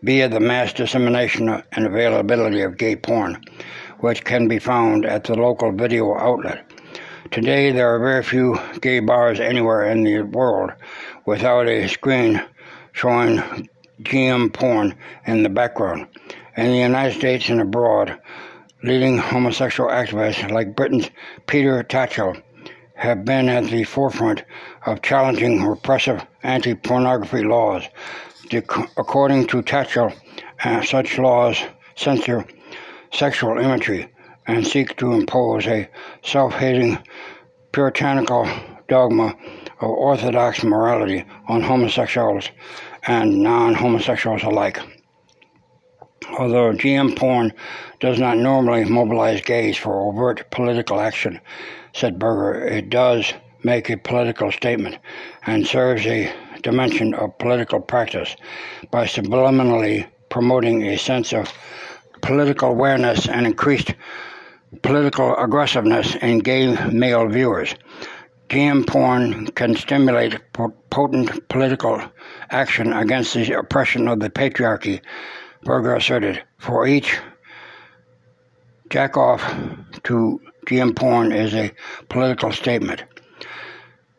via 0.03 0.29
the 0.29 0.41
mass 0.41 0.73
dissemination 0.73 1.49
and 1.49 1.87
availability 1.87 2.61
of 2.63 2.77
gay 2.77 2.97
porn 2.97 3.41
which 4.01 4.25
can 4.25 4.49
be 4.49 4.59
found 4.59 5.05
at 5.05 5.25
the 5.25 5.35
local 5.35 5.73
video 5.73 6.17
outlet. 6.17 6.71
Today, 7.31 7.73
there 7.73 7.95
are 7.95 7.99
very 7.99 8.23
few 8.23 8.59
gay 8.81 9.01
bars 9.01 9.41
anywhere 9.41 9.85
in 9.91 10.05
the 10.05 10.23
world 10.23 10.73
without 11.25 11.69
a 11.69 11.89
screen 11.89 12.41
showing 12.93 13.69
GM 14.03 14.53
porn 14.53 14.95
in 15.27 15.43
the 15.43 15.49
background. 15.49 16.07
In 16.57 16.67
the 16.67 16.79
United 16.79 17.19
States 17.19 17.49
and 17.49 17.61
abroad, 17.61 18.19
leading 18.83 19.19
homosexual 19.19 19.91
activists 19.91 20.51
like 20.51 20.77
Britain's 20.77 21.11
Peter 21.47 21.83
Tatchell 21.83 22.41
have 22.95 23.25
been 23.25 23.49
at 23.49 23.65
the 23.65 23.85
forefront 23.85 24.45
of 24.87 25.03
challenging 25.03 25.65
repressive 25.65 26.25
anti 26.43 26.75
pornography 26.75 27.43
laws. 27.43 27.85
According 28.53 29.49
to 29.49 29.63
Tatchell, 29.63 30.15
uh, 30.65 30.83
such 30.83 31.19
laws 31.19 31.59
censor 31.97 32.47
sexual 33.17 33.59
imagery 33.59 34.09
and 34.47 34.67
seek 34.67 34.97
to 34.97 35.13
impose 35.13 35.67
a 35.67 35.89
self 36.23 36.55
hating 36.55 36.99
puritanical 37.73 38.49
dogma 38.89 39.35
of 39.81 39.91
orthodox 39.91 40.63
morality 40.63 41.25
on 41.49 41.63
homosexuals 41.63 42.51
and 43.07 43.43
non 43.43 43.75
homosexuals 43.75 44.43
alike. 44.43 44.79
Although 46.39 46.73
GM 46.73 47.17
porn 47.17 47.53
does 48.01 48.19
not 48.19 48.37
normally 48.37 48.85
mobilize 48.85 49.41
gays 49.41 49.77
for 49.77 50.01
overt 50.01 50.51
political 50.51 51.01
action, 51.01 51.41
said 51.95 52.19
Burger, 52.19 52.67
it 52.67 52.91
does 52.91 53.33
make 53.63 53.89
a 53.89 53.97
political 53.97 54.53
statement 54.53 54.99
and 55.47 55.67
serves 55.67 56.07
a 56.07 56.33
dimension 56.63 57.15
of 57.15 57.39
political 57.39 57.81
practice 57.81 58.37
by 58.91 59.05
subliminally 59.05 60.07
promoting 60.29 60.83
a 60.83 60.99
sense 60.99 61.33
of 61.33 61.53
political 62.27 62.71
awareness 62.71 63.29
and 63.29 63.47
increased 63.47 63.95
political 64.83 65.37
aggressiveness 65.37 66.17
in 66.17 66.41
gay 66.41 66.75
male 66.91 67.29
viewers. 67.29 67.73
GM 68.49 68.85
porn 68.85 69.47
can 69.49 69.77
stimulate 69.77 70.41
potent 70.91 71.49
political 71.49 72.03
action 72.51 72.93
against 72.93 73.35
the 73.35 73.53
oppression 73.53 74.09
of 74.09 74.19
the 74.19 74.29
patriarchy, 74.29 75.01
Burger 75.63 75.95
asserted. 75.95 76.43
For 76.59 76.85
each 76.89 77.17
jack 78.91 79.17
off 79.17 79.43
to 80.03 80.41
GM 80.67 80.97
porn 80.97 81.31
is 81.31 81.55
a 81.55 81.73
political 82.09 82.51
statement. 82.51 83.05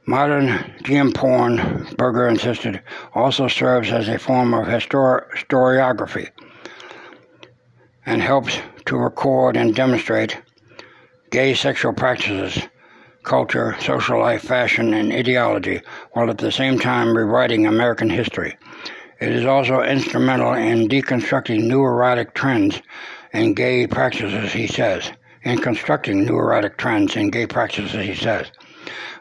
Modern 0.05 0.47
GM 0.83 1.13
porn, 1.13 1.93
Burger 1.97 2.29
insisted, 2.29 2.81
also 3.13 3.49
serves 3.49 3.91
as 3.91 4.07
a 4.07 4.17
form 4.17 4.53
of 4.53 4.65
histor- 4.65 5.29
historiography 5.35 6.29
and 8.07 8.23
helps 8.23 8.57
to 8.85 8.97
record 8.97 9.55
and 9.55 9.75
demonstrate 9.75 10.41
gay 11.29 11.53
sexual 11.53 11.93
practices 11.93 12.57
culture, 13.23 13.75
social 13.81 14.19
life, 14.19 14.41
fashion, 14.41 14.93
and 14.93 15.11
ideology, 15.11 15.81
while 16.13 16.29
at 16.29 16.37
the 16.37 16.49
same 16.49 16.79
time 16.79 17.15
rewriting 17.15 17.67
American 17.67 18.09
history. 18.09 18.57
It 19.19 19.33
is 19.33 19.45
also 19.45 19.81
instrumental 19.81 20.53
in 20.53 20.87
deconstructing 20.87 21.63
new 21.63 21.83
erotic 21.83 22.33
trends 22.33 22.81
and 23.33 23.53
gay 23.53 23.85
practices, 23.85 24.53
he 24.53 24.65
says. 24.65 25.11
In 25.43 25.57
constructing 25.57 26.23
new 26.23 26.37
erotic 26.37 26.77
trends 26.77 27.17
and 27.17 27.29
gay 27.29 27.45
practices, 27.45 28.05
he 28.05 28.15
says. 28.15 28.47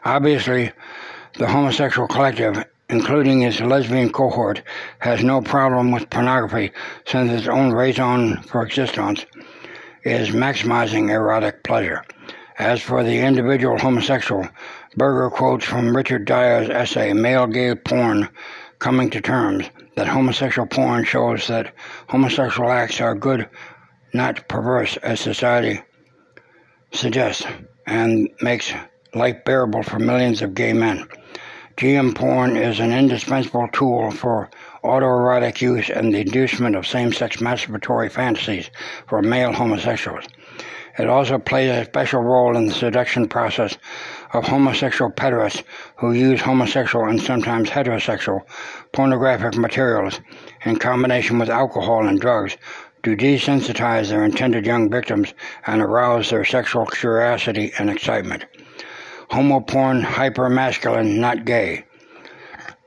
Obviously, 0.05 0.71
the 1.33 1.47
homosexual 1.47 2.07
collective, 2.07 2.63
including 2.89 3.41
its 3.41 3.59
lesbian 3.59 4.09
cohort, 4.09 4.61
has 4.99 5.23
no 5.23 5.41
problem 5.41 5.91
with 5.91 6.09
pornography 6.09 6.71
since 7.05 7.31
its 7.31 7.47
own 7.47 7.71
raison 7.71 8.41
for 8.43 8.61
existence 8.63 9.25
is 10.03 10.29
maximizing 10.29 11.09
erotic 11.09 11.63
pleasure. 11.63 12.03
As 12.59 12.81
for 12.81 13.03
the 13.03 13.19
individual 13.19 13.77
homosexual, 13.77 14.47
Burger 14.95 15.29
quotes 15.29 15.65
from 15.65 15.95
Richard 15.95 16.25
Dyer's 16.25 16.69
essay, 16.69 17.13
Male 17.13 17.47
Gay 17.47 17.75
Porn 17.75 18.29
Coming 18.79 19.09
to 19.11 19.21
Terms, 19.21 19.69
that 19.95 20.07
homosexual 20.07 20.67
porn 20.67 21.03
shows 21.03 21.47
that 21.47 21.73
homosexual 22.07 22.71
acts 22.71 23.01
are 23.01 23.15
good, 23.15 23.49
not 24.13 24.47
perverse, 24.47 24.97
as 24.97 25.19
society 25.19 25.81
suggests, 26.93 27.45
and 27.85 28.29
makes 28.41 28.73
life 29.13 29.43
bearable 29.45 29.83
for 29.83 29.99
millions 29.99 30.41
of 30.41 30.53
gay 30.55 30.73
men. 30.73 31.07
GM 31.77 32.15
porn 32.15 32.57
is 32.57 32.79
an 32.79 32.91
indispensable 32.91 33.67
tool 33.71 34.09
for 34.09 34.49
autoerotic 34.83 35.61
use 35.61 35.91
and 35.91 36.11
the 36.11 36.21
inducement 36.21 36.75
of 36.75 36.87
same 36.87 37.13
sex 37.13 37.37
masturbatory 37.37 38.11
fantasies 38.11 38.71
for 39.05 39.21
male 39.21 39.53
homosexuals. 39.53 40.25
It 40.97 41.07
also 41.07 41.37
plays 41.37 41.69
a 41.69 41.85
special 41.85 42.21
role 42.21 42.57
in 42.57 42.65
the 42.65 42.73
seduction 42.73 43.27
process 43.27 43.77
of 44.33 44.47
homosexual 44.47 45.11
pederasts 45.11 45.61
who 45.97 46.13
use 46.13 46.41
homosexual 46.41 47.05
and 47.05 47.21
sometimes 47.21 47.69
heterosexual 47.69 48.41
pornographic 48.91 49.55
materials 49.55 50.19
in 50.65 50.77
combination 50.77 51.37
with 51.37 51.51
alcohol 51.51 52.07
and 52.07 52.19
drugs 52.19 52.57
to 53.03 53.15
desensitize 53.15 54.09
their 54.09 54.25
intended 54.25 54.65
young 54.65 54.89
victims 54.89 55.35
and 55.67 55.83
arouse 55.83 56.31
their 56.31 56.43
sexual 56.43 56.87
curiosity 56.87 57.71
and 57.77 57.91
excitement. 57.91 58.45
Homo 59.29 59.59
porn 59.59 60.01
hypermasculine, 60.01 61.17
not 61.17 61.45
gay. 61.45 61.85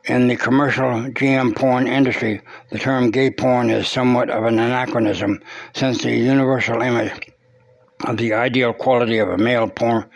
In 0.06 0.28
the 0.28 0.36
commercial 0.36 0.90
GM 1.12 1.54
porn 1.54 1.86
industry, 1.86 2.40
the 2.70 2.78
term 2.78 3.10
gay 3.10 3.30
porn 3.30 3.68
is 3.68 3.86
somewhat 3.86 4.30
of 4.30 4.44
an 4.44 4.58
anachronism 4.58 5.42
since 5.74 6.02
the 6.02 6.10
universal 6.10 6.80
image 6.80 7.30
of 8.06 8.16
the 8.16 8.32
ideal 8.32 8.72
quality 8.72 9.18
of 9.18 9.28
a 9.28 9.36
male 9.36 9.68
porn 9.68 10.08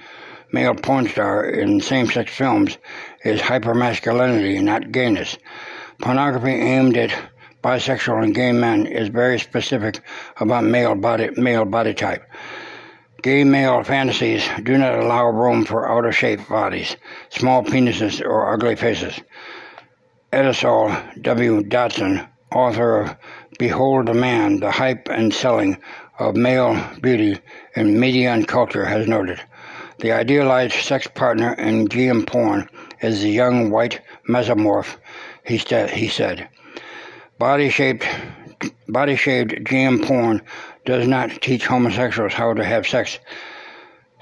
male 0.52 0.74
porn 0.74 1.06
star 1.08 1.44
in 1.44 1.80
same-sex 1.80 2.34
films 2.34 2.78
is 3.24 3.40
hypermasculinity, 3.40 4.62
not 4.62 4.92
gayness. 4.92 5.36
Pornography 6.00 6.52
aimed 6.52 6.96
at 6.96 7.12
bisexual 7.62 8.22
and 8.22 8.34
gay 8.34 8.52
men 8.52 8.86
is 8.86 9.08
very 9.08 9.38
specific 9.38 10.00
about 10.38 10.64
male 10.64 10.94
body 10.94 11.28
male 11.36 11.64
body 11.64 11.92
type. 11.92 12.24
Gay 13.24 13.42
male 13.42 13.82
fantasies 13.82 14.46
do 14.64 14.76
not 14.76 14.98
allow 14.98 15.24
room 15.24 15.64
for 15.64 15.90
out 15.90 16.04
of 16.04 16.14
shape 16.14 16.46
bodies, 16.46 16.94
small 17.30 17.64
penises, 17.64 18.20
or 18.20 18.52
ugly 18.52 18.76
faces. 18.76 19.18
Edisol 20.30 21.22
W. 21.22 21.62
Dotson, 21.62 22.28
author 22.52 23.00
of 23.00 23.16
Behold 23.58 24.10
a 24.10 24.12
Man, 24.12 24.60
the 24.60 24.70
Hype 24.70 25.08
and 25.08 25.32
Selling 25.32 25.78
of 26.18 26.36
Male 26.36 26.78
Beauty 27.00 27.40
in 27.74 27.98
Media 27.98 28.30
and 28.30 28.46
Culture, 28.46 28.84
has 28.84 29.08
noted. 29.08 29.40
The 30.00 30.12
idealized 30.12 30.74
sex 30.74 31.06
partner 31.06 31.54
in 31.54 31.88
GM 31.88 32.26
porn 32.26 32.68
is 33.00 33.22
the 33.22 33.30
young 33.30 33.70
white 33.70 34.02
mesomorph, 34.28 34.98
he, 35.46 35.56
he 35.56 36.08
said. 36.08 36.46
Body 37.38 37.70
shaped 37.70 38.06
body 38.86 39.16
shaped 39.16 39.64
GM 39.64 40.06
porn 40.06 40.42
does 40.84 41.06
not 41.06 41.42
teach 41.42 41.66
homosexuals 41.66 42.32
how 42.32 42.54
to 42.54 42.64
have 42.64 42.86
sex, 42.86 43.18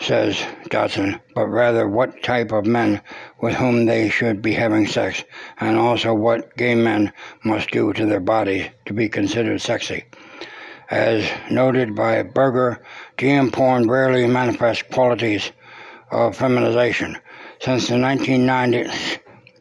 says 0.00 0.36
Dotson, 0.68 1.20
but 1.34 1.46
rather 1.46 1.88
what 1.88 2.22
type 2.22 2.52
of 2.52 2.66
men 2.66 3.00
with 3.40 3.54
whom 3.54 3.86
they 3.86 4.08
should 4.08 4.42
be 4.42 4.52
having 4.52 4.86
sex, 4.86 5.24
and 5.60 5.76
also 5.76 6.14
what 6.14 6.56
gay 6.56 6.74
men 6.74 7.12
must 7.44 7.70
do 7.70 7.92
to 7.92 8.06
their 8.06 8.20
bodies 8.20 8.68
to 8.86 8.92
be 8.92 9.08
considered 9.08 9.60
sexy. 9.60 10.04
As 10.90 11.28
noted 11.50 11.94
by 11.94 12.22
Burger, 12.22 12.82
GM 13.16 13.52
porn 13.52 13.88
rarely 13.88 14.26
manifests 14.26 14.82
qualities 14.82 15.50
of 16.10 16.36
feminization. 16.36 17.16
Since 17.60 17.88
the 17.88 17.94
1990s, 17.94 19.18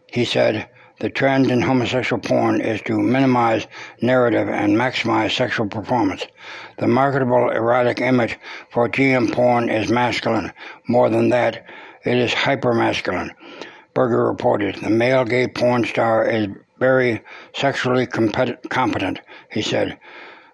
he 0.07 0.25
said, 0.25 0.67
the 1.01 1.09
trend 1.09 1.49
in 1.49 1.63
homosexual 1.63 2.21
porn 2.21 2.61
is 2.61 2.79
to 2.83 2.99
minimize 2.99 3.65
narrative 4.03 4.47
and 4.47 4.77
maximize 4.77 5.35
sexual 5.35 5.67
performance. 5.67 6.27
The 6.77 6.87
marketable 6.87 7.49
erotic 7.49 7.99
image 7.99 8.37
for 8.69 8.87
GM 8.87 9.33
porn 9.33 9.67
is 9.67 9.89
masculine. 9.89 10.53
More 10.87 11.09
than 11.09 11.29
that, 11.29 11.65
it 12.05 12.17
is 12.17 12.31
hypermasculine. 12.31 13.31
Burger 13.95 14.25
reported, 14.25 14.75
the 14.75 14.91
male 14.91 15.25
gay 15.25 15.47
porn 15.47 15.85
star 15.85 16.23
is 16.23 16.47
very 16.77 17.21
sexually 17.55 18.05
compet- 18.05 18.69
competent, 18.69 19.21
he 19.51 19.63
said. 19.63 19.97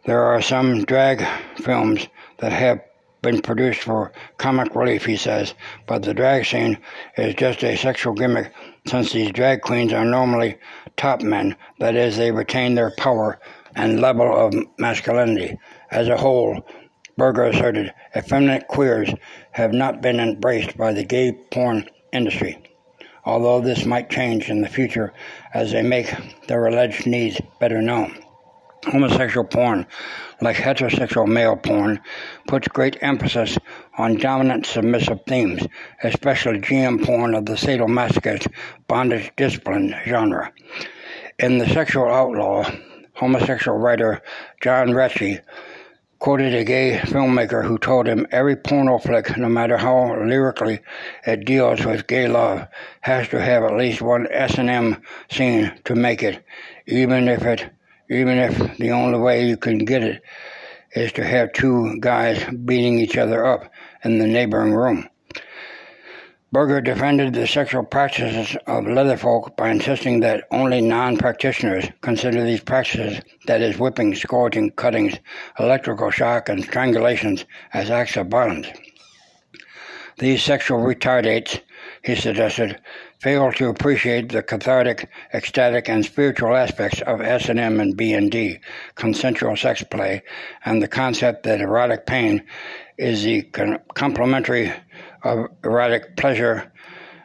There 0.06 0.24
are 0.24 0.42
some 0.42 0.86
drag 0.86 1.28
films 1.58 2.08
that 2.38 2.54
have 2.54 2.80
been 3.22 3.42
produced 3.42 3.82
for 3.82 4.14
comic 4.38 4.74
relief, 4.76 5.04
he 5.04 5.18
says, 5.18 5.54
but 5.88 6.04
the 6.04 6.14
drag 6.14 6.46
scene 6.46 6.78
is 7.18 7.36
just 7.36 7.64
a 7.66 7.76
sexual 7.76 8.14
gimmick 8.14 8.54
since 8.88 9.12
these 9.12 9.32
drag 9.32 9.62
queens 9.62 9.94
are 9.94 10.06
normally 10.06 10.58
top 10.96 11.22
men, 11.22 11.56
that 11.80 11.96
is, 11.96 12.18
they 12.18 12.32
retain 12.32 12.76
their 12.76 12.92
power 12.98 13.40
and 13.76 14.02
level 14.02 14.36
of 14.36 14.54
masculinity. 14.78 15.58
As 15.92 16.08
a 16.08 16.18
whole, 16.18 16.66
Burger 17.18 17.46
asserted, 17.46 17.94
effeminate 18.16 18.68
queers 18.68 19.14
have 19.52 19.74
not 19.74 20.02
been 20.02 20.20
embraced 20.20 20.78
by 20.78 20.94
the 20.94 21.04
gay 21.04 21.32
porn 21.52 21.90
industry, 22.14 22.64
although 23.26 23.60
this 23.60 23.86
might 23.86 24.10
change 24.10 24.50
in 24.50 24.62
the 24.62 24.70
future 24.70 25.14
as 25.54 25.72
they 25.72 25.82
make 25.82 26.14
their 26.48 26.66
alleged 26.68 27.08
needs 27.08 27.42
better 27.60 27.82
known. 27.82 28.24
Homosexual 28.86 29.46
porn, 29.46 29.86
like 30.40 30.56
heterosexual 30.56 31.28
male 31.28 31.58
porn, 31.58 32.00
puts 32.48 32.68
great 32.68 32.98
emphasis 33.02 33.58
on 33.98 34.18
dominant 34.18 34.66
submissive 34.66 35.20
themes, 35.26 35.66
especially 36.04 36.60
GM 36.60 37.04
porn 37.04 37.34
of 37.34 37.46
the 37.46 37.54
sadomasochist 37.54 38.52
bondage 38.88 39.32
discipline 39.36 39.96
genre. 40.06 40.54
In 41.40 41.58
The 41.58 41.68
Sexual 41.68 42.10
Outlaw, 42.10 42.70
homosexual 43.14 43.78
writer 43.78 44.22
John 44.62 44.90
Rechy 44.90 45.42
quoted 46.20 46.54
a 46.54 46.64
gay 46.64 46.98
filmmaker 47.04 47.64
who 47.64 47.78
told 47.78 48.08
him 48.08 48.26
every 48.32 48.56
porno 48.56 48.98
flick, 48.98 49.38
no 49.38 49.50
matter 49.50 49.78
how 49.78 50.16
lyrically 50.16 50.80
it 51.26 51.46
deals 51.46 51.86
with 51.86 52.08
gay 52.08 52.28
love, 52.28 52.68
has 53.02 53.28
to 53.30 53.42
have 53.42 53.64
at 53.64 53.78
least 53.78 54.02
one 54.02 54.28
S&M 54.32 55.02
scene 55.30 55.72
to 55.86 55.96
make 55.96 56.24
it, 56.24 56.44
even 56.88 57.28
if 57.28 57.44
it 57.44 57.70
even 58.10 58.38
if 58.38 58.78
the 58.78 58.92
only 58.92 59.20
way 59.20 59.48
you 59.48 59.58
can 59.58 59.80
get 59.80 60.04
it 60.04 60.22
is 60.94 61.12
to 61.14 61.24
have 61.24 61.54
two 61.54 61.98
guys 62.00 62.44
beating 62.66 63.00
each 63.00 63.18
other 63.18 63.46
up 63.46 63.72
in 64.04 64.18
the 64.20 64.28
neighboring 64.28 64.74
room. 64.74 65.08
Burger 66.50 66.80
defended 66.80 67.34
the 67.34 67.46
sexual 67.46 67.84
practices 67.84 68.56
of 68.68 68.86
leatherfolk 68.86 69.58
by 69.58 69.70
insisting 69.70 70.22
that 70.22 70.48
only 70.50 70.80
non 70.80 71.18
practitioners 71.18 71.86
consider 72.02 72.46
these 72.46 72.62
practices, 72.62 73.22
that 73.48 73.62
is, 73.62 73.78
whipping, 73.78 74.16
scourging, 74.16 74.72
cuttings, 74.72 75.20
electrical 75.60 76.10
shock, 76.10 76.48
and 76.48 76.64
strangulations, 76.64 77.44
as 77.74 77.92
acts 77.92 78.16
of 78.16 78.28
violence. 78.28 78.68
These 80.20 80.42
sexual 80.42 80.80
retardates, 80.80 81.60
he 82.04 82.16
suggested, 82.16 82.80
fail 83.20 83.52
to 83.54 83.70
appreciate 83.70 84.30
the 84.30 84.44
cathartic, 84.44 85.10
ecstatic, 85.34 85.90
and 85.90 86.06
spiritual 86.06 86.56
aspects 86.56 87.02
of 87.02 87.22
S&M 87.22 87.80
and 87.80 87.98
B&D, 87.98 88.60
consensual 88.96 89.56
sex 89.56 89.84
play, 89.84 90.22
and 90.66 90.82
the 90.82 90.88
concept 90.88 91.44
that 91.44 91.62
erotic 91.62 92.06
pain 92.06 92.44
is 92.98 93.24
the 93.24 93.42
complementary 93.96 94.72
of 95.24 95.48
erotic 95.64 96.16
pleasure 96.16 96.72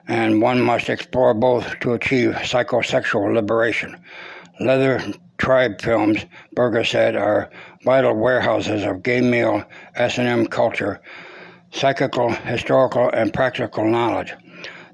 and 0.08 0.42
one 0.42 0.60
must 0.60 0.88
explore 0.88 1.34
both 1.34 1.78
to 1.80 1.92
achieve 1.92 2.30
psychosexual 2.32 3.34
liberation. 3.34 3.96
Leather 4.60 5.02
tribe 5.38 5.80
films, 5.80 6.24
Burger 6.54 6.84
said, 6.84 7.16
are 7.16 7.50
vital 7.84 8.14
warehouses 8.14 8.84
of 8.84 9.02
gay 9.02 9.20
male 9.20 9.64
S&M 9.94 10.46
culture, 10.46 11.00
psychical, 11.72 12.30
historical, 12.30 13.10
and 13.10 13.32
practical 13.32 13.84
knowledge. 13.84 14.34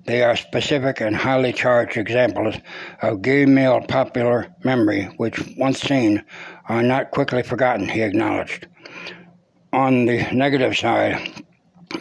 They 0.09 0.23
are 0.23 0.37
specific 0.37 1.03
and 1.03 1.15
highly 1.15 1.53
charged 1.53 1.99
examples 1.99 2.55
of 3.03 3.21
gay 3.21 3.45
male 3.45 3.83
popular 3.83 4.47
memory, 4.65 5.03
which, 5.19 5.39
once 5.59 5.83
seen, 5.83 6.25
are 6.67 6.83
not 6.83 7.11
quickly 7.11 7.43
forgotten, 7.43 7.91
he 7.91 8.01
acknowledged. 8.01 8.67
On 9.75 10.07
the 10.07 10.27
negative 10.33 10.79
side, 10.79 11.45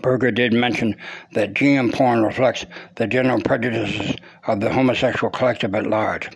Burger 0.01 0.31
did 0.31 0.53
mention 0.53 0.95
that 1.33 1.53
GM 1.53 1.93
porn 1.93 2.23
reflects 2.23 2.65
the 2.95 3.07
general 3.07 3.41
prejudices 3.41 4.15
of 4.45 4.61
the 4.61 4.71
homosexual 4.71 5.29
collective 5.29 5.75
at 5.75 5.85
large, 5.85 6.29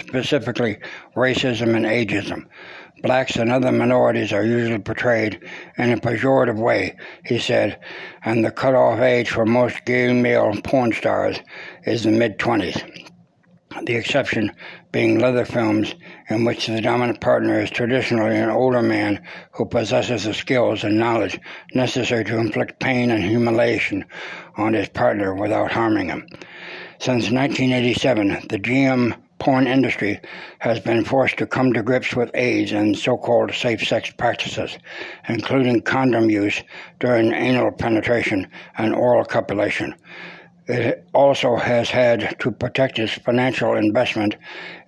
specifically 0.00 0.78
racism 1.14 1.76
and 1.76 1.86
ageism. 1.86 2.44
Blacks 3.06 3.36
and 3.36 3.52
other 3.52 3.70
minorities 3.70 4.32
are 4.32 4.44
usually 4.44 4.80
portrayed 4.80 5.40
in 5.78 5.92
a 5.92 5.96
pejorative 5.96 6.56
way, 6.56 6.96
he 7.24 7.38
said, 7.38 7.78
and 8.24 8.44
the 8.44 8.50
cutoff 8.50 8.98
age 8.98 9.30
for 9.30 9.46
most 9.46 9.84
gay 9.84 10.12
male 10.12 10.52
porn 10.64 10.92
stars 10.92 11.38
is 11.84 12.02
the 12.02 12.10
mid 12.10 12.36
20s. 12.40 12.82
The 13.84 13.94
exception 13.94 14.50
being 14.90 15.20
leather 15.20 15.44
films, 15.44 15.94
in 16.30 16.44
which 16.44 16.66
the 16.66 16.80
dominant 16.80 17.20
partner 17.20 17.60
is 17.60 17.70
traditionally 17.70 18.38
an 18.38 18.50
older 18.50 18.82
man 18.82 19.22
who 19.52 19.66
possesses 19.66 20.24
the 20.24 20.34
skills 20.34 20.82
and 20.82 20.98
knowledge 20.98 21.38
necessary 21.74 22.24
to 22.24 22.38
inflict 22.38 22.80
pain 22.80 23.12
and 23.12 23.22
humiliation 23.22 24.04
on 24.56 24.72
his 24.72 24.88
partner 24.88 25.32
without 25.32 25.70
harming 25.70 26.08
him. 26.08 26.26
Since 26.98 27.30
1987, 27.30 28.48
the 28.48 28.58
GM 28.58 29.16
porn 29.38 29.66
industry 29.66 30.20
has 30.60 30.80
been 30.80 31.04
forced 31.04 31.36
to 31.38 31.46
come 31.46 31.72
to 31.72 31.82
grips 31.82 32.14
with 32.14 32.30
AIDS 32.34 32.72
and 32.72 32.96
so-called 32.96 33.52
safe 33.54 33.86
sex 33.86 34.10
practices, 34.10 34.78
including 35.28 35.82
condom 35.82 36.30
use 36.30 36.62
during 37.00 37.32
anal 37.32 37.70
penetration 37.70 38.46
and 38.78 38.94
oral 38.94 39.24
copulation. 39.24 39.94
It 40.68 41.06
also 41.14 41.54
has 41.54 41.90
had 41.90 42.40
to 42.40 42.50
protect 42.50 42.98
its 42.98 43.12
financial 43.12 43.76
investment 43.76 44.36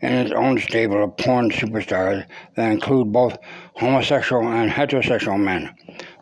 in 0.01 0.13
its 0.13 0.33
own 0.33 0.59
stable 0.59 1.05
of 1.05 1.17
porn 1.17 1.51
superstars 1.51 2.27
that 2.57 2.73
include 2.73 3.13
both 3.13 3.39
homosexual 3.75 4.49
and 4.49 4.73
heterosexual 4.73 5.39
men, 5.39 5.73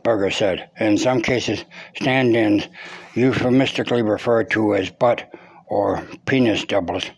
Burger 0.03 0.31
said. 0.31 0.69
In 0.79 0.99
some 0.99 1.23
cases, 1.23 1.65
stand-ins, 1.95 2.69
euphemistically 3.15 4.03
referred 4.03 4.51
to 4.51 4.75
as 4.75 4.91
butt 4.91 5.33
or 5.69 6.07
penis 6.27 6.65
doubles, 6.67 7.11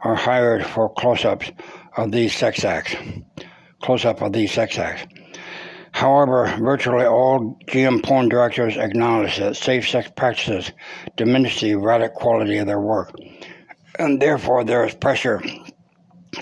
are 0.00 0.14
hired 0.14 0.64
for 0.64 0.92
close-ups 0.94 1.50
of 1.96 2.12
these 2.12 2.34
sex 2.34 2.64
acts. 2.64 2.94
Close-up 3.82 4.22
of 4.22 4.32
these 4.32 4.52
sex 4.52 4.78
acts. 4.78 5.06
However, 5.92 6.54
virtually 6.60 7.06
all 7.06 7.58
GM 7.66 8.02
porn 8.04 8.28
directors 8.28 8.76
acknowledge 8.76 9.38
that 9.38 9.56
safe 9.56 9.88
sex 9.88 10.10
practices 10.14 10.70
diminish 11.16 11.60
the 11.60 11.70
erotic 11.70 12.14
quality 12.14 12.58
of 12.58 12.66
their 12.66 12.80
work, 12.80 13.12
and 13.98 14.20
therefore 14.20 14.64
there 14.64 14.84
is 14.84 14.94
pressure 14.94 15.42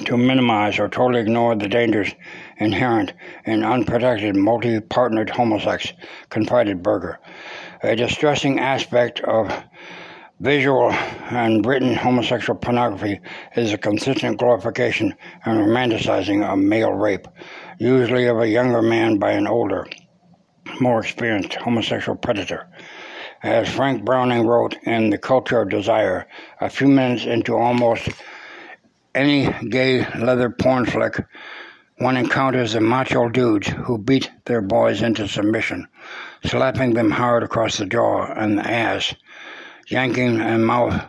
to 0.05 0.17
minimize 0.17 0.79
or 0.79 0.89
totally 0.89 1.21
ignore 1.21 1.55
the 1.55 1.69
dangers 1.69 2.13
inherent 2.59 3.13
in 3.45 3.63
unprotected 3.63 4.35
multi-partnered 4.37 5.29
homosex, 5.29 5.93
confided 6.29 6.83
Burger. 6.83 7.19
A 7.83 7.95
distressing 7.95 8.59
aspect 8.59 9.21
of 9.21 9.51
Visual 10.41 10.93
and 11.31 11.65
written 11.65 11.95
homosexual 11.95 12.59
pornography 12.59 13.21
is 13.57 13.73
a 13.73 13.79
consistent 13.79 14.39
glorification 14.39 15.15
and 15.47 15.61
romanticizing 15.61 16.45
of 16.45 16.59
male 16.59 16.93
rape, 16.93 17.27
usually 17.79 18.27
of 18.27 18.41
a 18.41 18.47
younger 18.47 18.83
man 18.83 19.17
by 19.17 19.31
an 19.31 19.47
older, 19.47 19.87
more 20.79 21.01
experienced 21.01 21.55
homosexual 21.55 22.19
predator. 22.19 22.69
As 23.43 23.67
Frank 23.67 24.05
Browning 24.05 24.47
wrote 24.47 24.77
in 24.83 25.09
The 25.09 25.17
Culture 25.17 25.63
of 25.63 25.71
Desire, 25.71 26.27
a 26.61 26.69
few 26.69 26.89
minutes 26.89 27.25
into 27.25 27.57
almost 27.57 28.11
any 29.15 29.51
gay 29.71 30.07
leather 30.19 30.51
porn 30.51 30.85
flick, 30.85 31.25
one 31.97 32.19
encounters 32.19 32.75
the 32.75 32.83
macho 32.83 33.31
dudes 33.31 33.69
who 33.69 33.97
beat 33.97 34.31
their 34.45 34.61
boys 34.61 35.01
into 35.01 35.27
submission, 35.29 35.89
slapping 36.45 36.93
them 36.93 37.11
hard 37.11 37.43
across 37.43 37.79
the 37.79 37.87
jaw 37.87 38.27
and 38.27 38.59
the 38.59 38.71
ass 38.71 39.15
yanking 39.89 40.41
a 40.41 40.59
mouth 40.59 41.05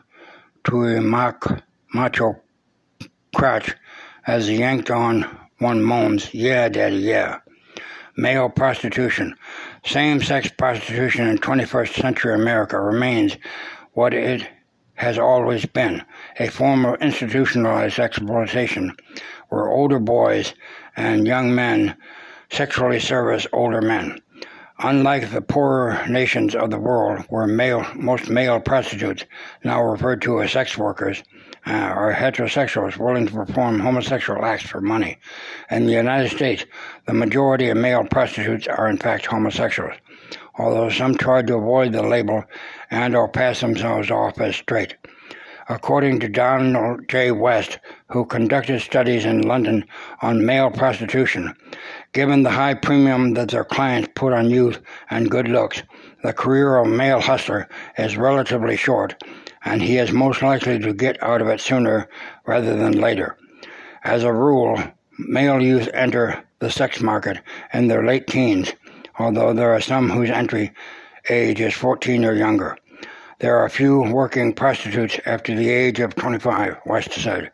to 0.66 0.84
a 0.86 1.02
mock, 1.02 1.64
macho 1.94 2.36
crotch 3.36 3.76
as 4.26 4.50
yanked 4.50 4.92
on 4.92 5.26
one 5.60 5.82
moans, 5.82 6.34
Yeah, 6.34 6.70
Daddy, 6.70 6.98
yeah. 6.98 7.40
Male 8.16 8.50
prostitution. 8.50 9.36
Same 9.86 10.22
sex 10.22 10.50
prostitution 10.50 11.28
in 11.28 11.38
21st 11.38 12.02
century 12.02 12.34
America 12.34 12.80
remains 12.80 13.38
what 13.94 14.14
it 14.14 14.48
has 14.96 15.18
always 15.18 15.66
been 15.66 16.04
a 16.40 16.48
form 16.50 16.86
of 16.86 17.02
institutionalized 17.02 18.00
exploitation 18.00 18.96
where 19.50 19.70
older 19.70 20.00
boys 20.00 20.54
and 20.96 21.28
young 21.28 21.54
men 21.54 21.96
sexually 22.50 23.00
service 23.00 23.46
older 23.54 23.82
men. 23.82 24.20
Unlike 24.80 25.32
the 25.32 25.42
poorer 25.42 26.06
nations 26.08 26.54
of 26.54 26.70
the 26.70 26.78
world, 26.78 27.26
where 27.30 27.48
male, 27.48 27.84
most 27.96 28.30
male 28.30 28.60
prostitutes, 28.60 29.26
now 29.64 29.82
referred 29.82 30.22
to 30.22 30.40
as 30.44 30.52
sex 30.52 30.78
workers, 30.78 31.24
uh, 31.66 31.72
are 31.72 32.14
heterosexuals 32.14 32.96
willing 32.96 33.26
to 33.26 33.34
perform 33.34 33.80
homosexual 33.80 34.46
acts 34.46 34.68
for 34.68 34.80
money. 34.80 35.18
In 35.72 35.88
the 35.88 35.94
United 35.94 36.30
States, 36.30 36.64
the 37.08 37.14
majority 37.16 37.70
of 37.70 37.78
male 37.78 38.04
prostitutes 38.04 38.68
are 38.68 38.88
in 38.88 38.98
fact 38.98 39.26
homosexuals, 39.26 39.96
although 40.60 40.92
some 40.92 41.16
try 41.16 41.42
to 41.42 41.56
avoid 41.56 41.92
the 41.92 42.04
label 42.04 42.44
and 42.92 43.16
or 43.16 43.28
pass 43.28 43.62
themselves 43.62 44.12
off 44.12 44.40
as 44.40 44.58
straight. 44.58 44.96
According 45.70 46.22
to 46.22 46.30
Donald 46.30 47.10
J. 47.10 47.32
West, 47.32 47.80
who 48.10 48.24
conducted 48.24 48.80
studies 48.80 49.26
in 49.26 49.42
London 49.42 49.84
on 50.22 50.46
male 50.46 50.72
prostitution, 50.72 51.54
given 52.14 52.44
the 52.44 52.52
high 52.52 52.74
premium 52.74 53.34
that 53.34 53.50
their 53.50 53.66
clients 53.66 54.08
put 54.16 54.32
on 54.32 54.50
youth 54.50 54.80
and 55.10 55.30
good 55.30 55.50
looks, 55.50 55.84
the 56.24 56.32
career 56.32 56.78
of 56.78 56.88
a 56.88 56.90
male 56.90 57.20
hustler 57.20 57.68
is 57.98 58.16
relatively 58.16 58.78
short, 58.78 59.22
and 59.66 59.82
he 59.82 59.98
is 59.98 60.14
most 60.14 60.42
likely 60.42 60.80
to 60.80 60.94
get 60.94 61.22
out 61.22 61.42
of 61.42 61.50
it 61.50 61.60
sooner 61.60 62.08
rather 62.46 62.78
than 62.78 62.94
later. 62.94 63.38
As 64.06 64.24
a 64.24 64.32
rule, 64.32 64.82
male 65.20 65.62
youth 65.62 65.90
enter 65.94 66.46
the 66.60 66.72
sex 66.72 67.02
market 67.02 67.42
in 67.74 67.90
their 67.90 68.06
late 68.06 68.28
teens, 68.28 68.72
although 69.20 69.52
there 69.54 69.74
are 69.74 69.82
some 69.82 70.10
whose 70.10 70.30
entry 70.30 70.72
age 71.30 71.60
is 71.60 71.74
14 71.74 72.24
or 72.24 72.34
younger. 72.34 72.78
There 73.40 73.60
are 73.60 73.70
few 73.70 74.02
working 74.02 74.52
prostitutes 74.52 75.20
after 75.28 75.56
the 75.56 75.70
age 75.70 76.00
of 76.00 76.16
25, 76.16 76.78
West 76.88 77.12
said. 77.12 77.52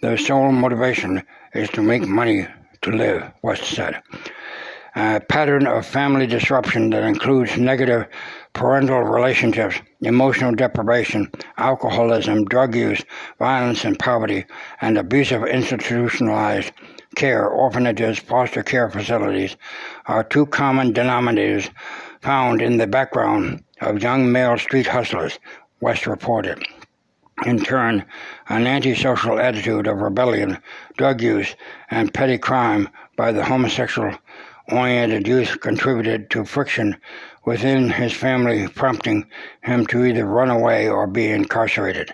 Their 0.00 0.16
sole 0.16 0.50
motivation 0.50 1.22
is 1.52 1.68
to 1.70 1.82
make 1.82 2.08
money 2.08 2.48
to 2.80 2.90
live, 2.90 3.22
West 3.42 3.64
said. 3.64 4.00
A 4.94 5.20
pattern 5.20 5.66
of 5.66 5.84
family 5.84 6.26
disruption 6.26 6.88
that 6.88 7.02
includes 7.02 7.58
negative 7.58 8.06
parental 8.54 9.02
relationships, 9.02 9.76
emotional 10.00 10.52
deprivation, 10.52 11.30
alcoholism, 11.58 12.46
drug 12.46 12.74
use, 12.74 13.04
violence 13.38 13.84
and 13.84 13.98
poverty, 13.98 14.46
and 14.80 14.96
abusive 14.96 15.44
institutionalized 15.44 16.72
care, 17.14 17.46
orphanages, 17.46 18.18
foster 18.18 18.62
care 18.62 18.88
facilities 18.88 19.58
are 20.06 20.24
two 20.24 20.46
common 20.46 20.94
denominators 20.94 21.68
found 22.22 22.62
in 22.62 22.78
the 22.78 22.86
background 22.86 23.62
of 23.80 24.02
young 24.02 24.30
male 24.30 24.58
street 24.58 24.86
hustlers, 24.86 25.38
West 25.80 26.06
reported. 26.06 26.62
In 27.44 27.58
turn, 27.58 28.04
an 28.48 28.66
antisocial 28.66 29.38
attitude 29.38 29.86
of 29.86 30.00
rebellion, 30.00 30.58
drug 30.96 31.20
use, 31.20 31.54
and 31.90 32.14
petty 32.14 32.38
crime 32.38 32.88
by 33.16 33.32
the 33.32 33.44
homosexual 33.44 34.16
oriented 34.70 35.28
youth 35.28 35.60
contributed 35.60 36.28
to 36.30 36.44
friction 36.44 36.96
within 37.44 37.88
his 37.88 38.12
family, 38.12 38.66
prompting 38.68 39.26
him 39.62 39.86
to 39.86 40.04
either 40.04 40.24
run 40.24 40.50
away 40.50 40.88
or 40.88 41.06
be 41.06 41.28
incarcerated. 41.28 42.12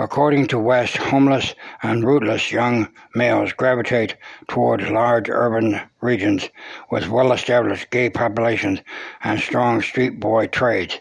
According 0.00 0.48
to 0.48 0.58
West, 0.58 0.96
homeless 0.96 1.54
and 1.82 2.04
rootless 2.04 2.50
young 2.50 2.88
males 3.14 3.52
gravitate 3.52 4.16
toward 4.48 4.90
large 4.90 5.30
urban 5.30 5.80
regions 6.00 6.48
with 6.90 7.08
well-established 7.08 7.90
gay 7.90 8.10
populations 8.10 8.80
and 9.22 9.38
strong 9.38 9.80
street 9.80 10.18
boy 10.18 10.48
trades. 10.48 10.98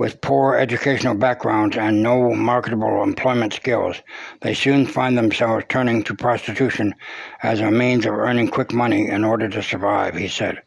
With 0.00 0.22
poor 0.22 0.54
educational 0.54 1.14
backgrounds 1.14 1.76
and 1.76 2.02
no 2.02 2.34
marketable 2.34 3.02
employment 3.02 3.52
skills, 3.52 4.00
they 4.40 4.54
soon 4.54 4.86
find 4.86 5.18
themselves 5.18 5.66
turning 5.68 6.02
to 6.04 6.14
prostitution 6.14 6.94
as 7.42 7.60
a 7.60 7.70
means 7.70 8.06
of 8.06 8.14
earning 8.14 8.48
quick 8.48 8.72
money 8.72 9.06
in 9.06 9.24
order 9.24 9.46
to 9.50 9.62
survive, 9.62 10.16
he 10.16 10.26
said. 10.26 10.62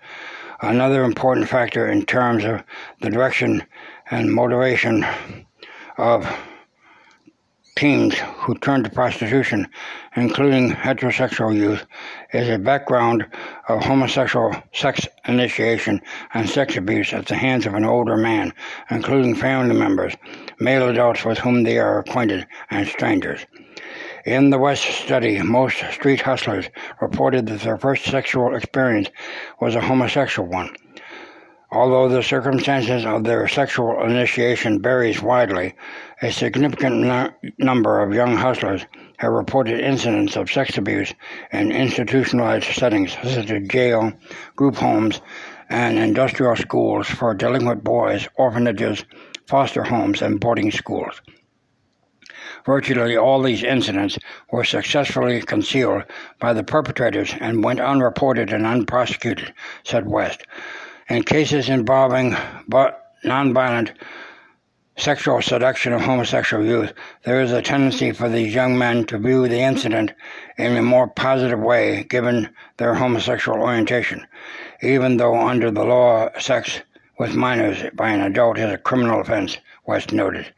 Another 0.61 1.03
important 1.03 1.49
factor 1.49 1.87
in 1.87 2.05
terms 2.05 2.45
of 2.45 2.61
the 3.01 3.09
direction 3.09 3.63
and 4.11 4.31
motivation 4.31 5.03
of 5.97 6.31
teens 7.75 8.15
who 8.37 8.55
turn 8.55 8.83
to 8.83 8.89
prostitution, 8.89 9.67
including 10.15 10.71
heterosexual 10.71 11.55
youth, 11.55 11.85
is 12.31 12.49
a 12.49 12.57
background 12.57 13.25
of 13.67 13.83
homosexual 13.83 14.55
sex 14.73 15.07
initiation 15.27 16.01
and 16.33 16.49
sex 16.49 16.77
abuse 16.77 17.13
at 17.13 17.25
the 17.25 17.35
hands 17.35 17.65
of 17.65 17.73
an 17.73 17.85
older 17.85 18.17
man, 18.17 18.53
including 18.91 19.35
family 19.35 19.75
members, 19.75 20.13
male 20.59 20.89
adults 20.89 21.25
with 21.25 21.39
whom 21.39 21.63
they 21.63 21.79
are 21.79 21.99
acquainted, 21.99 22.45
and 22.69 22.87
strangers. 22.87 23.45
In 24.25 24.51
the 24.51 24.59
West 24.59 24.83
study, 24.83 25.41
most 25.41 25.77
street 25.91 26.21
hustlers 26.21 26.69
reported 27.01 27.47
that 27.47 27.61
their 27.61 27.77
first 27.77 28.05
sexual 28.05 28.55
experience 28.55 29.09
was 29.59 29.75
a 29.75 29.81
homosexual 29.81 30.47
one. 30.47 30.73
Although 31.73 32.07
the 32.07 32.21
circumstances 32.21 33.03
of 33.03 33.23
their 33.23 33.47
sexual 33.47 34.03
initiation 34.03 34.79
varies 34.79 35.23
widely, 35.23 35.73
a 36.21 36.31
significant 36.31 37.33
number 37.57 37.99
of 37.99 38.13
young 38.13 38.37
hustlers 38.37 38.85
have 39.17 39.31
reported 39.31 39.79
incidents 39.79 40.37
of 40.37 40.51
sex 40.51 40.77
abuse 40.77 41.11
in 41.51 41.71
institutionalized 41.71 42.71
settings 42.75 43.13
such 43.13 43.49
as 43.49 43.67
jail, 43.69 44.13
group 44.55 44.75
homes, 44.75 45.19
and 45.67 45.97
industrial 45.97 46.55
schools 46.55 47.07
for 47.07 47.33
delinquent 47.33 47.83
boys, 47.83 48.27
orphanages, 48.35 49.03
foster 49.47 49.83
homes, 49.83 50.21
and 50.21 50.39
boarding 50.39 50.69
schools. 50.69 51.23
Virtually 52.67 53.17
all 53.17 53.41
these 53.41 53.63
incidents 53.63 54.19
were 54.51 54.63
successfully 54.63 55.41
concealed 55.41 56.03
by 56.39 56.53
the 56.53 56.63
perpetrators 56.63 57.33
and 57.41 57.63
went 57.63 57.79
unreported 57.79 58.53
and 58.53 58.67
unprosecuted, 58.67 59.51
said 59.83 60.07
West. 60.07 60.43
In 61.09 61.23
cases 61.23 61.67
involving 61.67 62.35
but 62.67 63.03
nonviolent 63.25 63.91
sexual 64.95 65.41
seduction 65.41 65.91
of 65.91 66.01
homosexual 66.01 66.63
youth, 66.63 66.93
there 67.23 67.41
is 67.41 67.51
a 67.51 67.61
tendency 67.61 68.11
for 68.11 68.29
these 68.29 68.53
young 68.55 68.77
men 68.77 69.05
to 69.05 69.17
view 69.17 69.47
the 69.47 69.59
incident 69.59 70.13
in 70.57 70.77
a 70.77 70.81
more 70.81 71.07
positive 71.07 71.59
way 71.59 72.03
given 72.03 72.49
their 72.77 72.93
homosexual 72.93 73.59
orientation, 73.59 74.25
even 74.81 75.17
though 75.17 75.35
under 75.35 75.71
the 75.71 75.83
law, 75.83 76.29
sex 76.39 76.81
with 77.19 77.35
minors 77.35 77.83
by 77.93 78.09
an 78.09 78.21
adult 78.21 78.57
is 78.57 78.71
a 78.71 78.77
criminal 78.77 79.19
offense, 79.19 79.57
West 79.85 80.13
noted. 80.13 80.53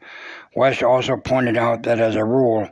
West 0.54 0.82
also 0.82 1.16
pointed 1.16 1.56
out 1.56 1.82
that 1.82 1.98
as 1.98 2.14
a 2.14 2.24
rule, 2.24 2.68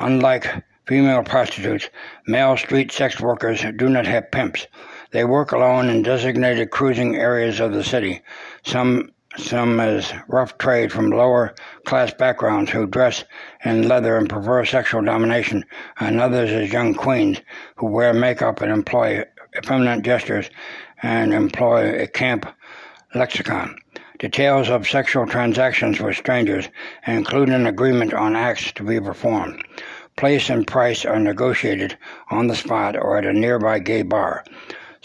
unlike 0.00 0.46
female 0.86 1.22
prostitutes, 1.22 1.88
male 2.26 2.56
street 2.56 2.92
sex 2.92 3.20
workers 3.20 3.64
do 3.76 3.88
not 3.88 4.06
have 4.06 4.30
pimps. 4.30 4.66
They 5.12 5.24
work 5.24 5.52
alone 5.52 5.88
in 5.88 6.02
designated 6.02 6.70
cruising 6.70 7.16
areas 7.16 7.60
of 7.60 7.72
the 7.72 7.84
city, 7.84 8.22
some 8.64 9.10
some 9.36 9.80
as 9.80 10.12
rough 10.28 10.56
trade 10.56 10.90
from 10.90 11.10
lower 11.10 11.54
class 11.84 12.12
backgrounds 12.14 12.70
who 12.70 12.86
dress 12.86 13.24
in 13.64 13.86
leather 13.86 14.16
and 14.16 14.28
prefer 14.28 14.64
sexual 14.64 15.02
domination, 15.02 15.64
and 16.00 16.20
others 16.20 16.50
as 16.50 16.72
young 16.72 16.94
queens 16.94 17.40
who 17.76 17.86
wear 17.86 18.14
makeup 18.14 18.62
and 18.62 18.72
employ 18.72 19.22
effeminate 19.56 20.02
gestures 20.02 20.50
and 21.02 21.32
employ 21.32 22.02
a 22.02 22.06
camp 22.06 22.46
lexicon. 23.14 23.76
Details 24.18 24.70
of 24.70 24.88
sexual 24.88 25.26
transactions 25.26 26.00
with 26.00 26.16
strangers 26.16 26.68
include 27.06 27.50
an 27.50 27.66
agreement 27.66 28.14
on 28.14 28.34
acts 28.34 28.72
to 28.72 28.82
be 28.82 28.98
performed. 28.98 29.62
Place 30.16 30.48
and 30.48 30.66
price 30.66 31.04
are 31.04 31.20
negotiated 31.20 31.98
on 32.30 32.46
the 32.46 32.56
spot 32.56 32.96
or 32.96 33.18
at 33.18 33.26
a 33.26 33.32
nearby 33.34 33.78
gay 33.78 34.00
bar. 34.00 34.42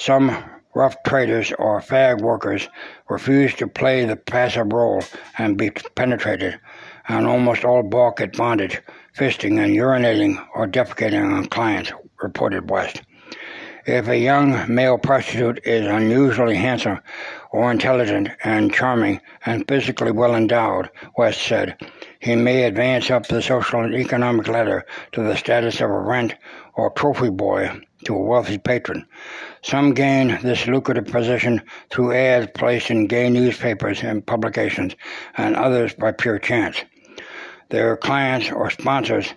Some 0.04 0.36
rough 0.74 0.95
traders 1.04 1.54
or 1.60 1.80
fag 1.80 2.22
workers 2.22 2.68
refuse 3.08 3.54
to 3.54 3.68
play 3.68 4.04
the 4.04 4.16
passive 4.16 4.74
role 4.74 5.04
and 5.38 5.60
be 5.60 5.70
penetrated, 5.70 6.60
and 7.08 7.28
almost 7.28 7.64
all 7.64 7.84
balk 7.84 8.20
at 8.20 8.36
bondage, 8.36 8.82
fisting, 9.16 9.64
and 9.64 9.76
urinating 9.76 10.43
or 10.56 10.66
defecating 10.68 11.32
on 11.32 11.45
clients, 11.45 11.93
reported 12.20 12.72
West. 12.72 13.04
If 13.86 14.08
a 14.08 14.18
young 14.18 14.74
male 14.74 14.97
prostitute 14.97 15.60
is 15.66 15.86
unusually 15.86 16.56
handsome 16.56 16.99
or 17.52 17.70
intelligent 17.70 18.30
and 18.43 18.74
charming 18.74 19.22
and 19.45 19.68
physically 19.68 20.12
well 20.12 20.34
endowed, 20.34 20.89
West 21.16 21.43
said, 21.43 21.78
he 22.20 22.36
may 22.36 22.64
advance 22.64 23.12
up 23.12 23.28
the 23.28 23.39
social 23.39 23.82
and 23.82 23.93
economic 23.93 24.47
ladder 24.47 24.84
to 25.12 25.22
the 25.22 25.38
status 25.38 25.80
of 25.80 25.91
a 25.91 25.99
rent 25.99 26.34
or 26.74 26.89
trophy 26.89 27.30
boy 27.30 27.80
to 28.06 28.16
a 28.16 28.22
wealthy 28.22 28.58
patron. 28.58 29.06
Some 29.62 29.93
gain 29.93 30.39
this 30.41 30.68
lucrative 30.68 31.06
position 31.06 31.62
through 31.89 32.14
ads 32.14 32.52
placed 32.54 32.89
in 32.89 33.08
gay 33.08 33.30
newspapers 33.30 34.04
and 34.04 34.26
publications, 34.26 34.95
and 35.38 35.56
others 35.56 35.93
by 35.93 36.12
pure 36.12 36.39
chance. 36.39 36.84
Their 37.70 37.97
clients 37.97 38.52
or 38.52 38.70
sponsors 38.70 39.34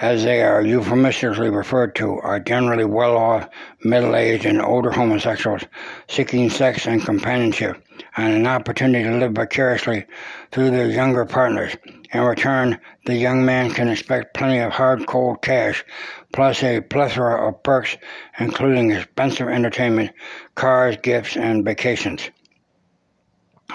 as 0.00 0.24
they 0.24 0.42
are 0.42 0.62
euphemistically 0.62 1.50
referred 1.50 1.94
to, 1.94 2.18
are 2.20 2.40
generally 2.40 2.86
well 2.86 3.16
off, 3.16 3.48
middle 3.84 4.16
aged, 4.16 4.46
and 4.46 4.60
older 4.60 4.90
homosexuals 4.90 5.62
seeking 6.08 6.48
sex 6.48 6.86
and 6.86 7.04
companionship 7.04 7.84
and 8.16 8.32
an 8.32 8.46
opportunity 8.46 9.04
to 9.04 9.18
live 9.18 9.32
vicariously 9.32 10.06
through 10.52 10.70
their 10.70 10.88
younger 10.88 11.26
partners. 11.26 11.76
In 12.12 12.22
return, 12.22 12.80
the 13.04 13.14
young 13.14 13.44
man 13.44 13.70
can 13.72 13.88
expect 13.88 14.34
plenty 14.34 14.58
of 14.58 14.72
hard 14.72 15.06
cold 15.06 15.42
cash, 15.42 15.84
plus 16.32 16.62
a 16.62 16.80
plethora 16.80 17.48
of 17.48 17.62
perks, 17.62 17.96
including 18.38 18.90
expensive 18.92 19.48
entertainment, 19.48 20.10
cars, 20.54 20.96
gifts, 21.02 21.36
and 21.36 21.64
vacations. 21.64 22.30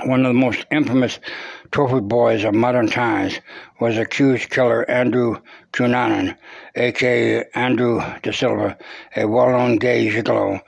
One 0.04 0.26
of 0.26 0.34
the 0.34 0.40
most 0.40 0.66
infamous 0.72 1.20
trophy 1.72 2.02
boys 2.02 2.44
of 2.44 2.54
modern 2.54 2.88
times 2.88 3.40
was 3.80 3.98
accused 3.98 4.50
killer 4.50 4.90
Andrew 4.90 5.38
Cunanan, 5.72 6.38
aka 6.76 7.46
Andrew 7.56 8.02
De 8.22 8.34
Silva, 8.34 8.78
a 9.16 9.26
well-known 9.26 9.78
gay 9.78 10.10
gigolo 10.10 10.62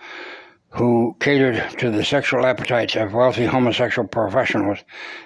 who 0.69 1.15
catered 1.19 1.63
to 1.79 1.89
the 1.89 2.03
sexual 2.03 2.45
appetites 2.45 2.95
of 2.95 3.13
wealthy 3.13 3.45
homosexual 3.45 4.07
professionals 4.07 4.79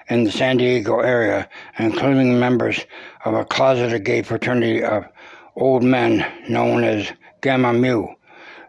in 0.10 0.24
the 0.24 0.32
San 0.32 0.58
Diego 0.58 1.00
area, 1.00 1.50
including 1.78 2.40
members 2.40 2.86
of 3.26 3.34
a 3.34 3.44
closeted 3.46 4.06
gay 4.06 4.22
fraternity 4.22 4.84
of 4.84 5.06
old 5.56 5.84
men 5.84 6.26
known 6.50 6.84
as 6.84 7.12
Gamma 7.42 7.74
Mu. 7.74 8.08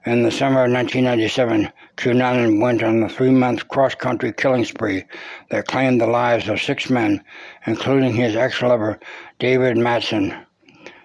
In 0.05 0.23
the 0.23 0.31
summer 0.31 0.65
of 0.65 0.73
1997, 0.73 1.73
Cunanan 1.97 2.61
went 2.61 2.83
on 2.83 3.03
a 3.03 3.09
three-month 3.09 3.69
cross-country 3.69 4.33
killing 4.33 4.65
spree 4.65 5.05
that 5.51 5.69
claimed 5.69 6.01
the 6.01 6.07
lives 6.07 6.49
of 6.49 6.61
six 6.61 6.91
men, 6.91 7.23
including 7.67 8.15
his 8.15 8.35
ex-lover, 8.35 8.99
David 9.39 9.77
Madson, 9.77 10.45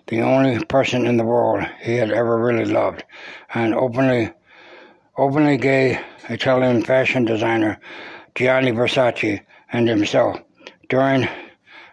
the 0.07 0.21
only 0.21 0.63
person 0.65 1.05
in 1.05 1.17
the 1.17 1.23
world 1.23 1.63
he 1.82 1.95
had 1.95 2.11
ever 2.11 2.39
really 2.39 2.65
loved, 2.65 3.03
and 3.53 3.75
openly, 3.75 4.32
openly 5.17 5.57
gay 5.57 5.99
Italian 6.30 6.82
fashion 6.82 7.25
designer 7.25 7.80
Gianni 8.34 8.71
Versace 8.71 9.41
and 9.71 9.88
himself. 9.88 10.39
During 10.89 11.28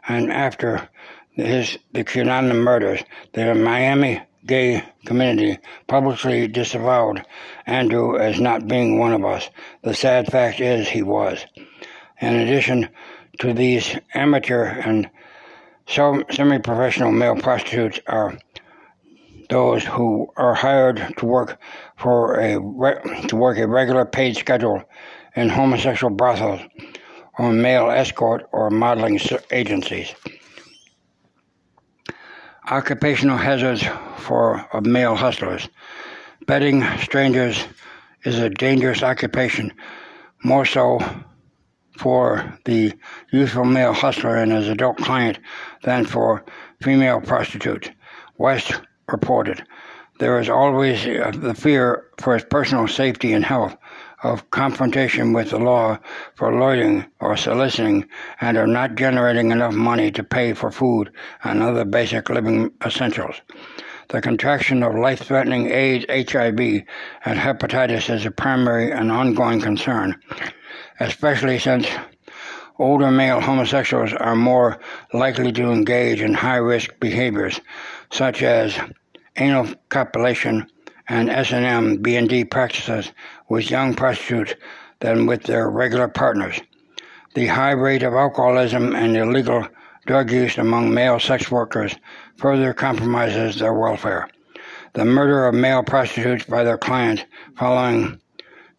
and 0.07 0.32
after 0.32 0.89
his 1.35 1.78
the 1.93 2.05
Cunanan 2.05 2.57
murders, 2.62 3.03
the 3.32 3.55
Miami 3.55 4.22
gay 4.47 4.85
community 5.05 5.59
publicly 5.87 6.47
disavowed 6.47 7.24
Andrew 7.66 8.18
as 8.18 8.41
not 8.41 8.68
being 8.68 8.99
one 8.99 9.12
of 9.12 9.24
us. 9.24 9.49
The 9.82 9.95
sad 9.95 10.30
fact 10.30 10.61
is 10.61 10.89
he 10.89 11.03
was. 11.03 11.45
In 12.20 12.35
addition 12.35 12.89
to 13.41 13.53
these 13.53 13.97
amateur 14.14 14.64
and 14.64 15.11
semi-professional 15.87 17.12
male 17.12 17.37
prostitutes 17.37 17.99
are 18.07 18.39
those 19.51 19.85
who 19.85 20.28
are 20.37 20.55
hired 20.55 21.14
to 21.18 21.26
work 21.26 21.61
for 21.97 22.41
a 22.41 22.55
to 23.28 23.37
work 23.37 23.59
a 23.59 23.66
regular 23.66 24.05
paid 24.05 24.37
schedule 24.37 24.82
in 25.37 25.49
homosexual 25.49 26.14
brothels 26.14 26.61
or 27.39 27.53
male 27.53 27.91
escort 27.91 28.49
or 28.53 28.70
modeling 28.70 29.20
agencies. 29.51 30.14
Occupational 32.71 33.37
hazards 33.37 33.85
for 34.17 34.67
male 34.83 35.15
hustlers. 35.15 35.69
Betting 36.47 36.83
strangers 36.99 37.62
is 38.25 38.39
a 38.39 38.49
dangerous 38.49 39.03
occupation, 39.03 39.71
more 40.43 40.65
so 40.65 40.99
for 41.99 42.59
the 42.65 42.95
youthful 43.31 43.67
male 43.67 43.93
hustler 43.93 44.37
and 44.37 44.51
his 44.51 44.69
adult 44.69 44.97
client 44.97 45.39
than 45.83 46.07
for 46.07 46.43
female 46.83 47.21
prostitutes. 47.21 47.91
West 48.39 48.81
reported. 49.09 49.62
There 50.19 50.41
is 50.41 50.49
always 50.49 51.07
uh, 51.07 51.33
the 51.35 51.55
fear 51.55 52.07
for 52.19 52.33
his 52.33 52.45
personal 52.45 52.89
safety 52.89 53.35
and 53.35 53.45
health 53.45 53.77
of 54.25 54.51
confrontation 54.51 55.33
with 55.33 55.51
the 55.51 55.59
law 55.59 55.99
for 56.35 56.59
loitering 56.59 57.05
or 57.20 57.37
soliciting 57.37 58.09
and 58.41 58.57
of 58.57 58.66
not 58.68 58.95
generating 58.95 59.53
enough 59.53 59.75
money 59.75 60.11
to 60.11 60.25
pay 60.25 60.55
for 60.55 60.70
food 60.70 61.12
and 61.45 61.62
other 61.62 61.85
basic 61.85 62.31
living 62.31 62.72
essentials. 62.85 63.37
The 64.09 64.22
contraction 64.22 64.83
of 64.83 64.95
life 64.95 65.20
threatening 65.20 65.70
AIDS, 65.70 66.07
HIV, 66.09 66.59
and 67.25 67.39
hepatitis 67.39 68.12
is 68.12 68.27
a 68.27 68.31
primary 68.31 68.91
and 68.91 69.12
ongoing 69.12 69.61
concern, 69.61 70.20
especially 71.01 71.59
since 71.59 71.87
older 72.79 73.11
male 73.11 73.41
homosexuals 73.41 74.12
are 74.14 74.35
more 74.35 74.81
likely 75.12 75.53
to 75.53 75.70
engage 75.70 76.20
in 76.20 76.35
high 76.35 76.57
risk 76.57 76.99
behaviors 76.99 77.61
such 78.11 78.43
as 78.43 78.79
anal 79.37 79.68
copulation 79.91 80.66
and 81.09 81.29
S&M 81.29 81.97
B&D 81.99 82.47
practices 82.47 83.12
with 83.49 83.70
young 83.70 83.95
prostitutes 83.95 84.55
than 85.01 85.26
with 85.26 85.42
their 85.45 85.70
regular 85.70 86.09
partners. 86.09 86.61
The 87.34 87.47
high 87.47 87.72
rate 87.72 88.03
of 88.03 88.14
alcoholism 88.14 88.95
and 88.95 89.16
illegal 89.16 89.66
drug 90.07 90.30
use 90.30 90.59
among 90.59 90.95
male 90.95 91.18
sex 91.18 91.51
workers 91.51 91.95
further 92.36 92.72
compromises 92.72 93.59
their 93.59 93.74
welfare. 93.74 94.28
The 94.92 95.05
murder 95.05 95.47
of 95.47 95.55
male 95.55 95.82
prostitutes 95.82 96.45
by 96.45 96.62
their 96.62 96.78
clients 96.78 97.24
following 97.57 98.20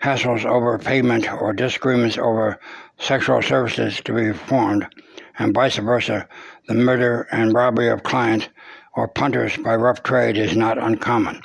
hassles 0.02 0.46
over 0.46 0.78
payment 0.78 1.32
or 1.32 1.52
disagreements 1.52 2.18
over 2.18 2.60
sexual 3.00 3.42
services 3.42 4.00
to 4.06 4.14
be 4.14 4.32
performed, 4.32 4.88
and 5.40 5.54
vice 5.54 5.78
versa, 5.78 6.28
the 6.68 6.74
murder 6.74 7.28
and 7.32 7.54
robbery 7.54 7.90
of 7.90 8.04
clients 8.04 8.48
or 8.96 9.08
punters 9.08 9.58
by 9.58 9.76
rough 9.76 10.04
trade 10.04 10.38
is 10.38 10.56
not 10.56 10.78
uncommon. 10.78 11.42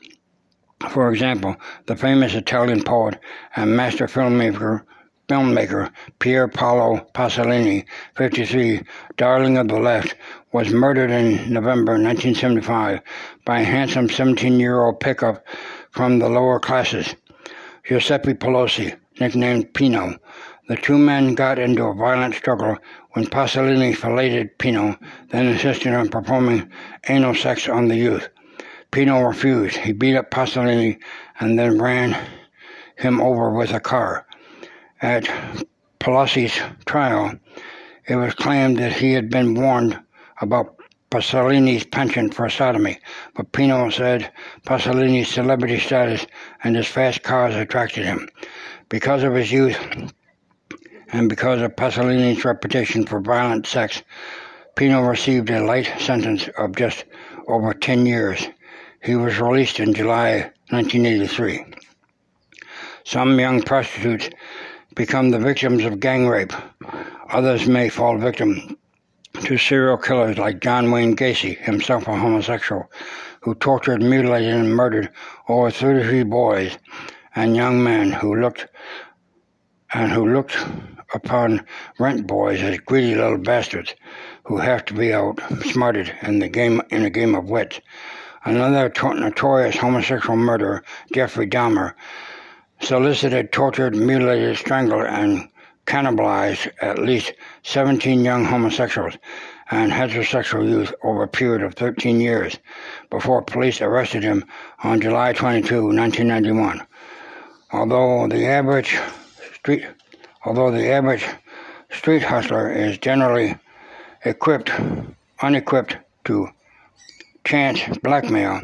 For 0.88 1.12
example, 1.12 1.56
the 1.86 1.94
famous 1.94 2.34
Italian 2.34 2.82
poet 2.82 3.18
and 3.54 3.76
master 3.76 4.06
filmmaker 4.06 4.82
filmmaker 5.28 5.92
Pier 6.18 6.48
Paolo 6.48 7.06
Pasolini, 7.14 7.84
53, 8.16 8.80
darling 9.16 9.58
of 9.58 9.68
the 9.68 9.78
left, 9.78 10.16
was 10.52 10.72
murdered 10.72 11.10
in 11.10 11.52
November 11.52 11.92
1975 11.92 13.00
by 13.44 13.60
a 13.60 13.64
handsome 13.64 14.08
17-year-old 14.08 14.98
pickup 14.98 15.46
from 15.92 16.18
the 16.18 16.28
lower 16.28 16.58
classes, 16.58 17.14
Giuseppe 17.84 18.34
Pelosi, 18.34 18.96
nicknamed 19.20 19.72
Pino. 19.72 20.16
The 20.68 20.76
two 20.76 20.98
men 20.98 21.36
got 21.36 21.60
into 21.60 21.84
a 21.84 21.94
violent 21.94 22.34
struggle 22.34 22.78
when 23.12 23.26
Pasolini 23.26 23.94
filleted 23.94 24.58
Pino, 24.58 24.96
then 25.28 25.46
insisted 25.46 25.94
on 25.94 26.08
performing 26.08 26.68
anal 27.08 27.34
sex 27.34 27.68
on 27.68 27.86
the 27.86 27.96
youth. 27.96 28.28
Pino 28.90 29.22
refused. 29.22 29.76
He 29.76 29.92
beat 29.92 30.16
up 30.16 30.30
Pasolini 30.30 30.98
and 31.38 31.58
then 31.58 31.80
ran 31.80 32.16
him 32.96 33.20
over 33.20 33.50
with 33.50 33.72
a 33.72 33.80
car. 33.80 34.26
At 35.00 35.24
Pelosi's 36.00 36.60
trial, 36.86 37.34
it 38.06 38.16
was 38.16 38.34
claimed 38.34 38.78
that 38.78 38.92
he 38.92 39.12
had 39.12 39.30
been 39.30 39.54
warned 39.54 39.98
about 40.40 40.76
Pasolini's 41.10 41.84
penchant 41.84 42.34
for 42.34 42.48
sodomy, 42.48 42.98
but 43.34 43.52
Pino 43.52 43.90
said 43.90 44.32
Pasolini's 44.64 45.28
celebrity 45.28 45.78
status 45.78 46.26
and 46.62 46.76
his 46.76 46.86
fast 46.86 47.22
cars 47.22 47.54
attracted 47.54 48.04
him. 48.04 48.28
Because 48.88 49.22
of 49.22 49.34
his 49.34 49.50
youth 49.50 49.78
and 51.12 51.28
because 51.28 51.62
of 51.62 51.76
Pasolini's 51.76 52.44
reputation 52.44 53.06
for 53.06 53.20
violent 53.20 53.66
sex, 53.66 54.02
Pino 54.76 55.02
received 55.02 55.50
a 55.50 55.64
light 55.64 55.92
sentence 55.98 56.48
of 56.56 56.76
just 56.76 57.04
over 57.48 57.74
10 57.74 58.06
years. 58.06 58.48
He 59.02 59.16
was 59.16 59.40
released 59.40 59.80
in 59.80 59.94
July 59.94 60.50
1983. 60.68 61.64
Some 63.04 63.40
young 63.40 63.62
prostitutes 63.62 64.28
become 64.94 65.30
the 65.30 65.38
victims 65.38 65.84
of 65.84 66.00
gang 66.00 66.28
rape. 66.28 66.52
Others 67.30 67.66
may 67.66 67.88
fall 67.88 68.18
victim 68.18 68.76
to 69.42 69.56
serial 69.56 69.96
killers 69.96 70.36
like 70.36 70.60
John 70.60 70.90
Wayne 70.90 71.16
Gacy, 71.16 71.56
himself 71.56 72.08
a 72.08 72.14
homosexual, 72.14 72.90
who 73.40 73.54
tortured, 73.54 74.02
mutilated, 74.02 74.52
and 74.52 74.76
murdered 74.76 75.08
over 75.48 75.70
33 75.70 76.24
boys 76.24 76.76
and 77.34 77.56
young 77.56 77.82
men 77.82 78.12
who 78.12 78.36
looked 78.36 78.66
and 79.94 80.12
who 80.12 80.30
looked 80.30 80.58
upon 81.14 81.64
rent 81.98 82.26
boys 82.26 82.60
as 82.60 82.78
greedy 82.80 83.14
little 83.14 83.38
bastards 83.38 83.94
who 84.44 84.58
have 84.58 84.84
to 84.84 84.94
be 84.94 85.14
outsmarted 85.14 86.14
in 86.22 86.38
the 86.38 86.48
game 86.50 86.82
in 86.90 87.06
a 87.06 87.10
game 87.10 87.34
of 87.34 87.48
wits. 87.48 87.80
Another 88.44 88.90
notorious 89.14 89.76
homosexual 89.76 90.36
murderer, 90.36 90.82
Jeffrey 91.12 91.46
Dahmer, 91.46 91.94
solicited, 92.80 93.52
tortured, 93.52 93.94
mutilated, 93.94 94.56
strangled, 94.56 95.04
and 95.04 95.48
cannibalized 95.86 96.70
at 96.80 96.98
least 96.98 97.32
17 97.64 98.24
young 98.24 98.44
homosexuals 98.44 99.18
and 99.70 99.92
heterosexual 99.92 100.68
youth 100.68 100.92
over 101.02 101.22
a 101.22 101.28
period 101.28 101.62
of 101.62 101.74
13 101.74 102.20
years 102.20 102.58
before 103.10 103.42
police 103.42 103.80
arrested 103.80 104.22
him 104.22 104.44
on 104.82 105.00
July 105.00 105.32
22, 105.32 105.86
1991. 105.86 106.86
Although 107.72 108.26
the 108.28 108.46
average 108.46 108.98
street 109.54 109.84
although 110.44 110.70
the 110.70 110.88
average 110.88 111.26
street 111.90 112.22
hustler 112.22 112.70
is 112.70 112.98
generally 112.98 113.56
equipped 114.24 114.72
unequipped 115.42 115.96
to 116.24 116.48
chance 117.44 117.80
blackmail. 117.98 118.62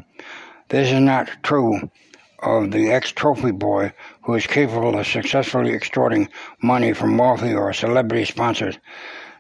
This 0.68 0.92
is 0.92 1.00
not 1.00 1.30
true 1.42 1.90
of 2.42 2.70
the 2.70 2.90
ex 2.90 3.12
trophy 3.12 3.50
boy 3.50 3.92
who 4.22 4.34
is 4.34 4.46
capable 4.46 4.98
of 4.98 5.06
successfully 5.06 5.72
extorting 5.72 6.28
money 6.62 6.92
from 6.92 7.18
wealthy 7.18 7.54
or 7.54 7.72
celebrity 7.72 8.24
sponsors 8.24 8.78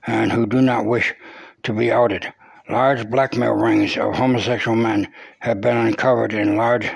and 0.06 0.32
who 0.32 0.46
do 0.46 0.62
not 0.62 0.86
wish 0.86 1.14
to 1.62 1.72
be 1.72 1.92
outed. 1.92 2.32
Large 2.68 3.10
blackmail 3.10 3.52
rings 3.52 3.96
of 3.96 4.14
homosexual 4.14 4.76
men 4.76 5.08
have 5.40 5.60
been 5.60 5.76
uncovered 5.76 6.32
in 6.32 6.56
large 6.56 6.90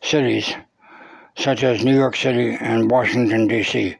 cities 0.00 0.54
such 1.36 1.62
as 1.62 1.84
New 1.84 1.94
York 1.94 2.16
City 2.16 2.56
and 2.60 2.90
Washington, 2.90 3.46
D.C. 3.46 3.96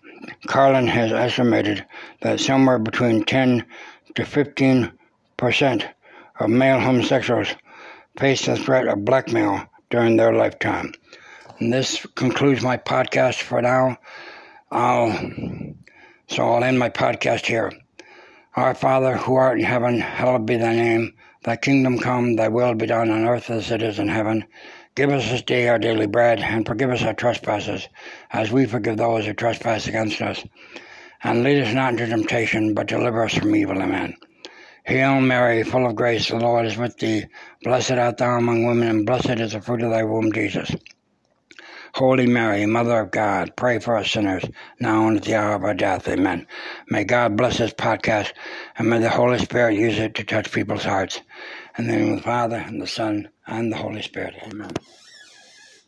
Carlin 0.46 0.86
has 0.86 1.12
estimated 1.12 1.84
that 2.22 2.40
somewhere 2.40 2.78
between 2.78 3.24
10 3.24 3.64
to 4.14 4.24
15 4.24 4.90
percent 5.36 5.86
of 6.40 6.48
male 6.48 6.80
homosexuals 6.80 7.54
face 8.18 8.46
the 8.46 8.56
threat 8.56 8.88
of 8.88 9.04
blackmail 9.04 9.66
during 9.90 10.16
their 10.16 10.32
lifetime. 10.32 10.92
And 11.58 11.72
this 11.72 12.06
concludes 12.14 12.62
my 12.62 12.76
podcast 12.76 13.42
for 13.42 13.62
now. 13.62 13.98
I'll, 14.70 15.12
so 16.28 16.48
I'll 16.48 16.64
end 16.64 16.78
my 16.78 16.90
podcast 16.90 17.46
here. 17.46 17.72
Our 18.54 18.74
Father, 18.74 19.16
who 19.16 19.34
art 19.34 19.58
in 19.58 19.64
heaven, 19.64 20.00
hallowed 20.00 20.46
be 20.46 20.56
thy 20.56 20.74
name. 20.74 21.14
Thy 21.44 21.56
kingdom 21.56 21.98
come, 21.98 22.36
thy 22.36 22.48
will 22.48 22.74
be 22.74 22.86
done 22.86 23.10
on 23.10 23.24
earth 23.24 23.50
as 23.50 23.70
it 23.70 23.82
is 23.82 23.98
in 23.98 24.08
heaven. 24.08 24.44
Give 24.94 25.10
us 25.10 25.30
this 25.30 25.42
day 25.42 25.68
our 25.68 25.78
daily 25.78 26.06
bread, 26.06 26.40
and 26.40 26.66
forgive 26.66 26.90
us 26.90 27.02
our 27.02 27.12
trespasses, 27.12 27.86
as 28.32 28.50
we 28.50 28.64
forgive 28.64 28.96
those 28.96 29.26
who 29.26 29.34
trespass 29.34 29.86
against 29.86 30.22
us. 30.22 30.42
And 31.22 31.42
lead 31.42 31.62
us 31.62 31.74
not 31.74 31.92
into 31.92 32.06
temptation, 32.06 32.72
but 32.74 32.88
deliver 32.88 33.24
us 33.24 33.34
from 33.34 33.54
evil. 33.54 33.80
Amen. 33.80 34.16
Hail 34.86 35.20
Mary, 35.20 35.64
full 35.64 35.84
of 35.84 35.96
grace, 35.96 36.28
the 36.28 36.36
Lord 36.36 36.64
is 36.64 36.76
with 36.76 36.96
thee. 36.98 37.24
Blessed 37.64 37.92
art 37.92 38.18
thou 38.18 38.38
among 38.38 38.64
women, 38.64 38.88
and 38.88 39.06
blessed 39.06 39.40
is 39.40 39.50
the 39.50 39.60
fruit 39.60 39.82
of 39.82 39.90
thy 39.90 40.04
womb, 40.04 40.32
Jesus. 40.32 40.70
Holy 41.94 42.26
Mary, 42.26 42.64
Mother 42.66 43.00
of 43.00 43.10
God, 43.10 43.56
pray 43.56 43.80
for 43.80 43.96
us 43.96 44.12
sinners, 44.12 44.44
now 44.78 45.08
and 45.08 45.16
at 45.16 45.24
the 45.24 45.34
hour 45.34 45.56
of 45.56 45.64
our 45.64 45.74
death. 45.74 46.06
Amen. 46.06 46.46
May 46.88 47.02
God 47.02 47.36
bless 47.36 47.58
this 47.58 47.72
podcast, 47.72 48.32
and 48.78 48.88
may 48.88 49.00
the 49.00 49.10
Holy 49.10 49.38
Spirit 49.38 49.74
use 49.74 49.98
it 49.98 50.14
to 50.14 50.22
touch 50.22 50.52
people's 50.52 50.84
hearts. 50.84 51.20
In 51.76 51.88
the 51.88 51.96
name 51.96 52.12
of 52.12 52.16
the 52.18 52.22
Father, 52.22 52.56
and 52.64 52.80
the 52.80 52.86
Son, 52.86 53.28
and 53.48 53.72
the 53.72 53.76
Holy 53.76 54.02
Spirit. 54.02 54.34
Amen. 54.44 54.70